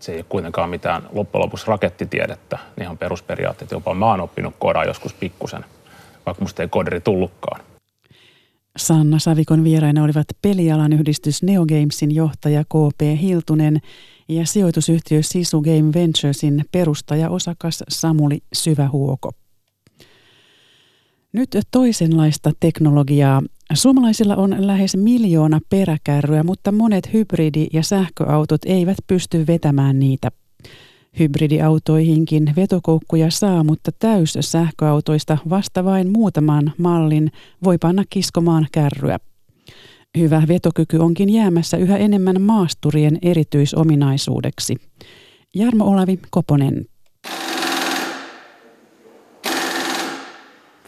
se 0.00 0.12
ei 0.12 0.18
ole 0.18 0.26
kuitenkaan 0.28 0.70
mitään 0.70 1.02
loppujen 1.12 1.44
lopuksi 1.44 1.66
rakettitiedettä, 1.66 2.58
ihan 2.80 2.98
perusperiaatteet. 2.98 3.70
Jopa 3.70 3.94
mä 3.94 4.06
oon 4.06 4.20
oppinut 4.20 4.54
kodaa 4.58 4.84
joskus 4.84 5.14
pikkusen, 5.14 5.64
vaikka 6.26 6.44
musta 6.44 6.62
ei 6.62 6.68
koderi 6.68 7.00
tullutkaan. 7.00 7.60
Sanna 8.76 9.18
Savikon 9.18 9.64
vieraina 9.64 10.04
olivat 10.04 10.26
pelialan 10.42 10.92
yhdistys 10.92 11.42
Neogamesin 11.42 12.14
johtaja 12.14 12.64
KP 12.64 13.20
Hiltunen 13.20 13.78
ja 14.28 14.46
sijoitusyhtiö 14.46 15.22
Sisu 15.22 15.60
Game 15.60 15.92
Venturesin 15.94 16.64
perustaja-osakas 16.72 17.84
Samuli 17.88 18.38
Syvähuoko. 18.52 19.32
Nyt 21.32 21.50
toisenlaista 21.70 22.50
teknologiaa. 22.60 23.42
Suomalaisilla 23.74 24.36
on 24.36 24.66
lähes 24.66 24.96
miljoona 24.96 25.60
peräkärryä, 25.70 26.42
mutta 26.42 26.72
monet 26.72 27.08
hybridi- 27.12 27.68
ja 27.72 27.82
sähköautot 27.82 28.60
eivät 28.66 28.96
pysty 29.06 29.46
vetämään 29.46 29.98
niitä. 29.98 30.30
Hybridiautoihinkin 31.18 32.52
vetokoukkuja 32.56 33.30
saa, 33.30 33.64
mutta 33.64 33.90
täys 33.98 34.34
sähköautoista 34.40 35.38
vasta 35.50 35.84
vain 35.84 36.12
muutaman 36.12 36.72
mallin 36.78 37.32
voi 37.64 37.78
panna 37.78 38.04
kiskomaan 38.10 38.66
kärryä. 38.72 39.18
Hyvä 40.18 40.42
vetokyky 40.48 40.96
onkin 40.96 41.30
jäämässä 41.30 41.76
yhä 41.76 41.96
enemmän 41.96 42.42
maasturien 42.42 43.18
erityisominaisuudeksi. 43.22 44.76
Jarmo 45.54 45.84
Olavi 45.84 46.18
Koponen. 46.30 46.86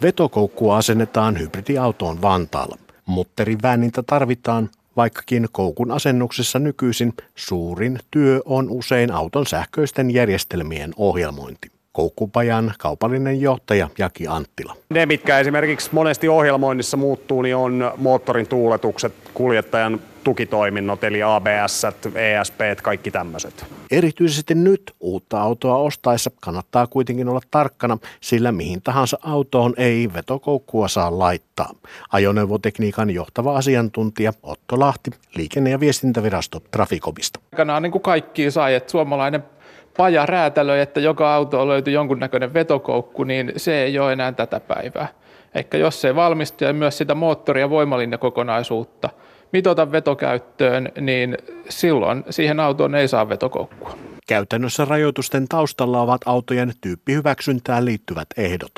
Vetokoukkua 0.02 0.76
asennetaan 0.76 1.38
hybridiautoon 1.38 2.22
Vantaalla. 2.22 2.78
Mutterin 3.06 3.62
väänintä 3.62 4.02
tarvitaan, 4.02 4.70
vaikkakin 4.96 5.48
koukun 5.52 5.90
asennuksessa 5.90 6.58
nykyisin 6.58 7.14
suurin 7.34 7.98
työ 8.10 8.40
on 8.44 8.70
usein 8.70 9.12
auton 9.12 9.46
sähköisten 9.46 10.10
järjestelmien 10.10 10.92
ohjelmointi. 10.96 11.70
Koukkupajan 11.92 12.74
kaupallinen 12.78 13.40
johtaja 13.40 13.88
Jaki 13.98 14.26
Anttila. 14.26 14.76
Ne, 14.90 15.06
mitkä 15.06 15.38
esimerkiksi 15.38 15.90
monesti 15.92 16.28
ohjelmoinnissa 16.28 16.96
muuttuu, 16.96 17.42
niin 17.42 17.56
on 17.56 17.92
moottorin 17.96 18.46
tuuletukset, 18.46 19.12
kuljettajan 19.34 20.00
tukitoiminnot, 20.24 21.04
eli 21.04 21.22
ABS, 21.22 21.83
ESP, 22.14 22.61
kaikki 22.83 23.11
tämmöiset. 23.11 23.66
Erityisesti 23.90 24.54
nyt 24.54 24.94
uutta 25.00 25.40
autoa 25.40 25.76
ostaessa 25.76 26.30
kannattaa 26.40 26.87
kuitenkin 26.87 27.28
olla 27.28 27.40
tarkkana, 27.50 27.98
sillä 28.20 28.52
mihin 28.52 28.83
tahansa 28.83 29.18
autoon 29.22 29.74
ei 29.76 30.11
vetokoukkua 30.14 30.88
saa 30.88 31.18
laittaa. 31.18 31.70
Ajoneuvotekniikan 32.12 33.11
johtava 33.11 33.56
asiantuntija 33.56 34.33
Otto 34.42 34.80
Lahti, 34.80 35.11
liikenne- 35.35 35.70
ja 35.70 35.80
viestintävirasto 35.80 36.61
Trafikobista. 36.70 37.40
Aikanaan 37.52 37.83
niin 37.83 37.92
kuin 37.92 38.02
kaikki 38.02 38.50
sai, 38.50 38.74
että 38.74 38.90
suomalainen 38.90 39.44
paja 39.96 40.26
räätälöi, 40.26 40.80
että 40.80 41.00
joka 41.00 41.35
auto 41.35 41.68
löytyy 41.68 41.92
jonkunnäköinen 41.92 42.54
vetokoukku, 42.54 43.24
niin 43.24 43.52
se 43.56 43.83
ei 43.83 43.98
ole 43.98 44.12
enää 44.12 44.33
tätä 44.33 44.61
päivää. 44.61 45.09
Ehkä 45.54 45.78
jos 45.78 46.00
se 46.00 46.14
valmistuu 46.14 46.66
ja 46.66 46.74
myös 46.74 46.98
sitä 46.98 47.14
moottori- 47.14 47.61
ja 47.61 47.70
voimalinjakokonaisuutta 47.70 49.11
mitota 49.52 49.92
vetokäyttöön, 49.92 50.92
niin 51.00 51.38
silloin 51.68 52.24
siihen 52.30 52.60
autoon 52.60 52.94
ei 52.94 53.08
saa 53.08 53.28
vetokoukkua. 53.28 53.98
Käytännössä 54.28 54.84
rajoitusten 54.84 55.48
taustalla 55.48 56.00
ovat 56.00 56.20
autojen 56.26 56.72
tyyppihyväksyntään 56.80 57.84
liittyvät 57.84 58.28
ehdot. 58.36 58.72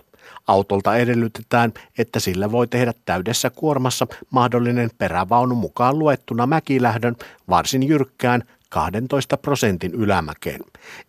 Autolta 0.46 0.96
edellytetään, 0.96 1.72
että 1.98 2.20
sillä 2.20 2.52
voi 2.52 2.66
tehdä 2.66 2.92
täydessä 3.04 3.50
kuormassa 3.50 4.06
mahdollinen 4.30 4.90
perävaunu 4.98 5.54
mukaan 5.54 5.98
luettuna 5.98 6.46
mäkilähdön 6.46 7.16
varsin 7.48 7.82
jyrkkään 7.88 8.42
12 8.68 9.36
prosentin 9.36 9.94
ylämäkeen. 9.94 10.60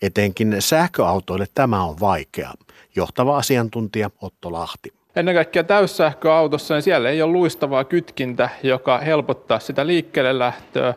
Etenkin 0.02 0.56
sähköautoille 0.60 1.46
tämä 1.56 1.84
on 1.84 2.00
vaikea. 2.00 2.54
Johtava 2.96 3.38
asiantuntija 3.38 4.10
Otto 4.22 4.52
Lahti. 4.52 4.94
Ennen 5.16 5.36
kaikkea 5.36 5.64
täyssähköautossa, 5.64 6.74
niin 6.74 6.82
siellä 6.82 7.10
ei 7.10 7.22
ole 7.22 7.32
luistavaa 7.32 7.84
kytkintä, 7.84 8.50
joka 8.64 8.98
helpottaa 8.98 9.60
sitä 9.60 9.88
liikkeelle 9.88 10.40
lähtöä. 10.40 10.94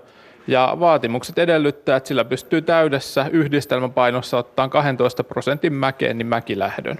Ja 0.47 0.77
vaatimukset 0.81 1.39
edellyttää, 1.39 1.97
että 1.97 2.09
sillä 2.09 2.25
pystyy 2.25 2.63
täydessä 2.63 3.27
yhdistelmäpainossa 3.33 4.39
ottaa 4.39 4.69
12 4.69 5.25
prosentin 5.25 5.73
mäkeen 5.73 6.19
niin 6.19 6.27
mäkilähdön. 6.27 6.99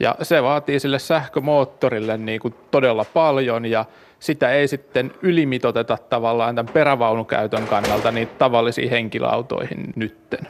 Ja 0.00 0.14
se 0.22 0.42
vaatii 0.42 0.80
sille 0.80 0.98
sähkömoottorille 0.98 2.16
niin 2.16 2.40
kuin 2.40 2.54
todella 2.70 3.04
paljon 3.14 3.66
ja 3.66 3.84
sitä 4.20 4.50
ei 4.50 4.68
sitten 4.68 5.12
ylimitoteta 5.22 5.98
tavallaan 6.10 6.54
tämän 6.54 6.72
perävaunukäytön 6.72 7.66
kannalta 7.66 8.10
niin 8.10 8.28
tavallisiin 8.38 8.90
henkilöautoihin 8.90 9.92
nytten. 9.96 10.48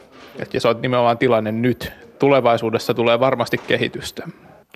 Ja 0.53 0.61
se 0.61 0.67
on 0.67 0.81
nimenomaan 0.81 1.17
tilanne 1.17 1.51
nyt. 1.51 1.91
Tulevaisuudessa 2.19 2.93
tulee 2.93 3.19
varmasti 3.19 3.57
kehitystä. 3.57 4.27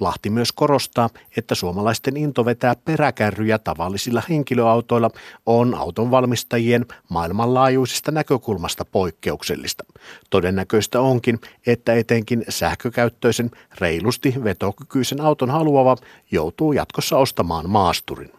Lahti 0.01 0.29
myös 0.29 0.51
korostaa, 0.51 1.09
että 1.37 1.55
suomalaisten 1.55 2.17
into 2.17 2.45
vetää 2.45 2.75
peräkärryjä 2.85 3.59
tavallisilla 3.59 4.23
henkilöautoilla 4.29 5.09
on 5.45 5.75
auton 5.75 6.11
valmistajien 6.11 6.85
maailmanlaajuisesta 7.09 8.11
näkökulmasta 8.11 8.85
poikkeuksellista. 8.85 9.83
Todennäköistä 10.29 11.01
onkin, 11.01 11.39
että 11.67 11.93
etenkin 11.93 12.45
sähkökäyttöisen 12.49 13.51
reilusti 13.79 14.33
vetokykyisen 14.43 15.21
auton 15.21 15.49
haluava 15.49 15.95
joutuu 16.31 16.73
jatkossa 16.73 17.17
ostamaan 17.17 17.69
maasturin. 17.69 18.31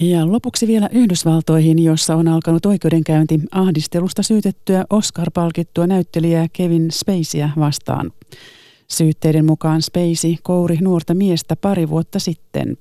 Ja 0.00 0.32
lopuksi 0.32 0.66
vielä 0.66 0.88
Yhdysvaltoihin, 0.92 1.78
jossa 1.78 2.14
on 2.14 2.28
alkanut 2.28 2.66
oikeudenkäynti 2.66 3.40
ahdistelusta 3.50 4.22
syytettyä 4.22 4.84
Oscar-palkittua 4.90 5.86
näyttelijää 5.86 6.46
Kevin 6.52 6.90
Spaceyä 6.90 7.50
vastaan. 7.58 8.12
Syytteiden 8.90 9.44
mukaan 9.44 9.82
Spacey 9.82 10.34
kouri 10.42 10.76
nuorta 10.80 11.14
miestä 11.14 11.56
pari 11.56 11.88
vuotta 11.88 12.18
sitten. 12.18 12.78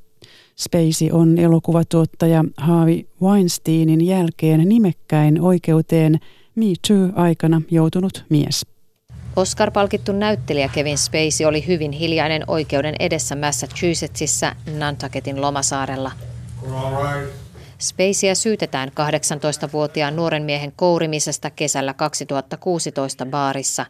Spacey 0.55 1.09
on 1.11 1.37
elokuvatuottaja 1.37 2.43
Haavi 2.57 3.07
Weinsteinin 3.21 4.05
jälkeen 4.05 4.69
nimekkäin 4.69 5.41
oikeuteen 5.41 6.19
Me 6.55 6.65
Too-aikana 6.87 7.61
joutunut 7.71 8.25
mies. 8.29 8.65
Oscar-palkittu 9.35 10.11
näyttelijä 10.11 10.67
Kevin 10.67 10.97
Spacey 10.97 11.45
oli 11.47 11.67
hyvin 11.67 11.91
hiljainen 11.91 12.43
oikeuden 12.47 12.95
edessä 12.99 13.35
Massachusettsissa 13.35 14.55
Nantucketin 14.77 15.41
lomasaarella. 15.41 16.11
Spaceyä 17.79 18.35
syytetään 18.35 18.89
18-vuotiaan 18.89 20.15
nuoren 20.15 20.43
miehen 20.43 20.73
kourimisesta 20.75 21.49
kesällä 21.49 21.93
2016 21.93 23.25
baarissa. 23.25 23.85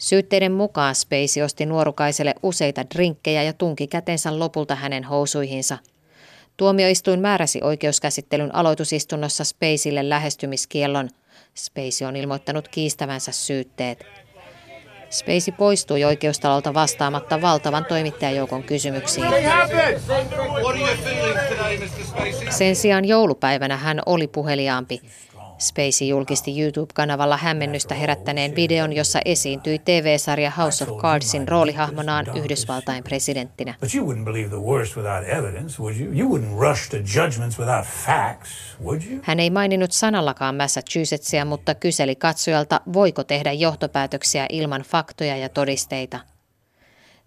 Syytteiden 0.00 0.52
mukaan 0.52 0.94
Spacey 0.94 1.42
osti 1.42 1.66
nuorukaiselle 1.66 2.34
useita 2.42 2.84
drinkkejä 2.94 3.42
ja 3.42 3.52
tunki 3.52 3.86
kätensä 3.86 4.38
lopulta 4.38 4.74
hänen 4.74 5.04
housuihinsa. 5.04 5.78
Tuomioistuin 6.56 7.20
määräsi 7.20 7.60
oikeuskäsittelyn 7.62 8.54
aloitusistunnossa 8.54 9.44
Spaceylle 9.44 10.08
lähestymiskiellon. 10.08 11.08
Spacey 11.54 12.08
on 12.08 12.16
ilmoittanut 12.16 12.68
kiistävänsä 12.68 13.32
syytteet. 13.32 14.04
Spacey 15.10 15.54
poistui 15.58 16.04
oikeustalolta 16.04 16.74
vastaamatta 16.74 17.42
valtavan 17.42 17.84
toimittajajoukon 17.84 18.62
kysymyksiin. 18.62 19.26
Sen 22.50 22.76
sijaan 22.76 23.04
joulupäivänä 23.04 23.76
hän 23.76 24.00
oli 24.06 24.26
puheliaampi. 24.26 25.00
Spacey 25.60 26.08
julkisti 26.08 26.60
YouTube-kanavalla 26.60 27.36
hämmennystä 27.36 27.94
herättäneen 27.94 28.56
videon, 28.56 28.92
jossa 28.92 29.20
esiintyi 29.24 29.78
TV-sarja 29.78 30.50
House 30.50 30.84
of 30.84 30.98
Cardsin 30.98 31.48
roolihahmonaan 31.48 32.26
Yhdysvaltain 32.36 33.04
presidenttinä. 33.04 33.74
Hän 39.22 39.40
ei 39.40 39.50
maininnut 39.50 39.92
sanallakaan 39.92 40.56
Massachusettsia, 40.56 41.44
mutta 41.44 41.74
kyseli 41.74 42.16
katsojalta, 42.16 42.80
voiko 42.92 43.24
tehdä 43.24 43.52
johtopäätöksiä 43.52 44.46
ilman 44.48 44.82
faktoja 44.82 45.36
ja 45.36 45.48
todisteita. 45.48 46.20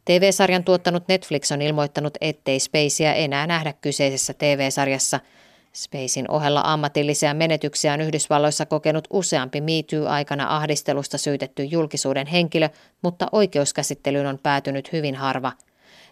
TV-sarjan 0.05 0.63
tuottanut 0.63 1.07
Netflix 1.07 1.51
on 1.51 1.61
ilmoittanut, 1.61 2.17
ettei 2.21 2.59
Spaceyä 2.59 3.13
enää 3.13 3.47
nähdä 3.47 3.73
kyseisessä 3.73 4.33
TV-sarjassa– 4.33 5.19
Spacein 5.75 6.31
ohella 6.31 6.61
ammatillisia 6.65 7.33
menetyksiä 7.33 7.93
on 7.93 8.01
Yhdysvalloissa 8.01 8.65
kokenut 8.65 9.07
useampi 9.09 9.61
MeToo-aikana 9.61 10.55
ahdistelusta 10.55 11.17
syytetty 11.17 11.63
julkisuuden 11.63 12.27
henkilö, 12.27 12.69
mutta 13.01 13.27
oikeuskäsittelyyn 13.31 14.25
on 14.27 14.39
päätynyt 14.43 14.91
hyvin 14.91 15.15
harva. 15.15 15.51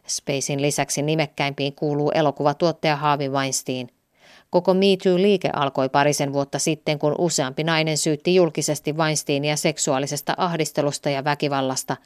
Spacein 0.07 0.61
lisäksi 0.61 1.01
nimekkäimpiin 1.01 1.75
kuuluu 1.75 2.11
elokuvatuottaja 2.11 2.95
Harvey 2.95 3.29
Weinstein. 3.29 3.89
Koko 4.49 4.73
MeToo-liike 4.73 5.49
alkoi 5.53 5.89
parisen 5.89 6.33
vuotta 6.33 6.59
sitten, 6.59 6.99
kun 6.99 7.15
useampi 7.17 7.63
nainen 7.63 7.97
syytti 7.97 8.35
julkisesti 8.35 8.93
Weinsteinia 8.93 9.55
seksuaalisesta 9.55 10.33
ahdistelusta 10.37 11.09
ja 11.09 11.23
väkivallasta. 11.23 11.97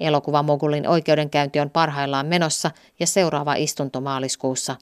Elokuvamogulin 0.00 0.88
oikeudenkäynti 0.88 1.60
on 1.60 1.70
parhaillaan 1.70 2.26
menossa 2.26 2.70
ja 3.00 3.06
seuraava 3.06 3.54
istunto 3.54 4.00
maaliskuussa. 4.00 4.76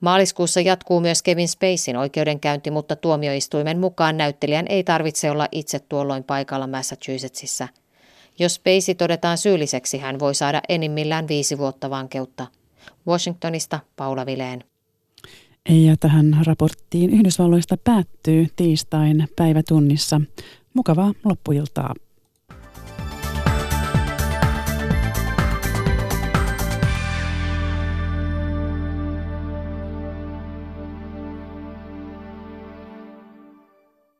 Maaliskuussa 0.00 0.60
jatkuu 0.60 1.00
myös 1.00 1.22
Kevin 1.22 1.48
Spacein 1.48 1.96
oikeudenkäynti, 1.96 2.70
mutta 2.70 2.96
tuomioistuimen 2.96 3.78
mukaan 3.78 4.16
näyttelijän 4.16 4.66
ei 4.68 4.84
tarvitse 4.84 5.30
olla 5.30 5.48
itse 5.52 5.78
tuolloin 5.78 6.24
paikalla 6.24 6.66
Massachusettsissa. 6.66 7.68
Jos 8.38 8.54
Spacey 8.54 8.94
todetaan 8.94 9.38
syylliseksi, 9.38 9.98
hän 9.98 10.18
voi 10.18 10.34
saada 10.34 10.60
enimmillään 10.68 11.28
viisi 11.28 11.58
vuotta 11.58 11.90
vankeutta. 11.90 12.46
Washingtonista 13.08 13.80
Paula 13.96 14.26
Vileen. 14.26 14.64
Ja 15.68 15.96
tähän 16.00 16.36
raporttiin 16.46 17.10
Yhdysvalloista 17.10 17.76
päättyy 17.84 18.46
tiistain 18.56 19.28
päivätunnissa. 19.36 20.20
Mukavaa 20.74 21.12
loppuiltaa. 21.24 21.94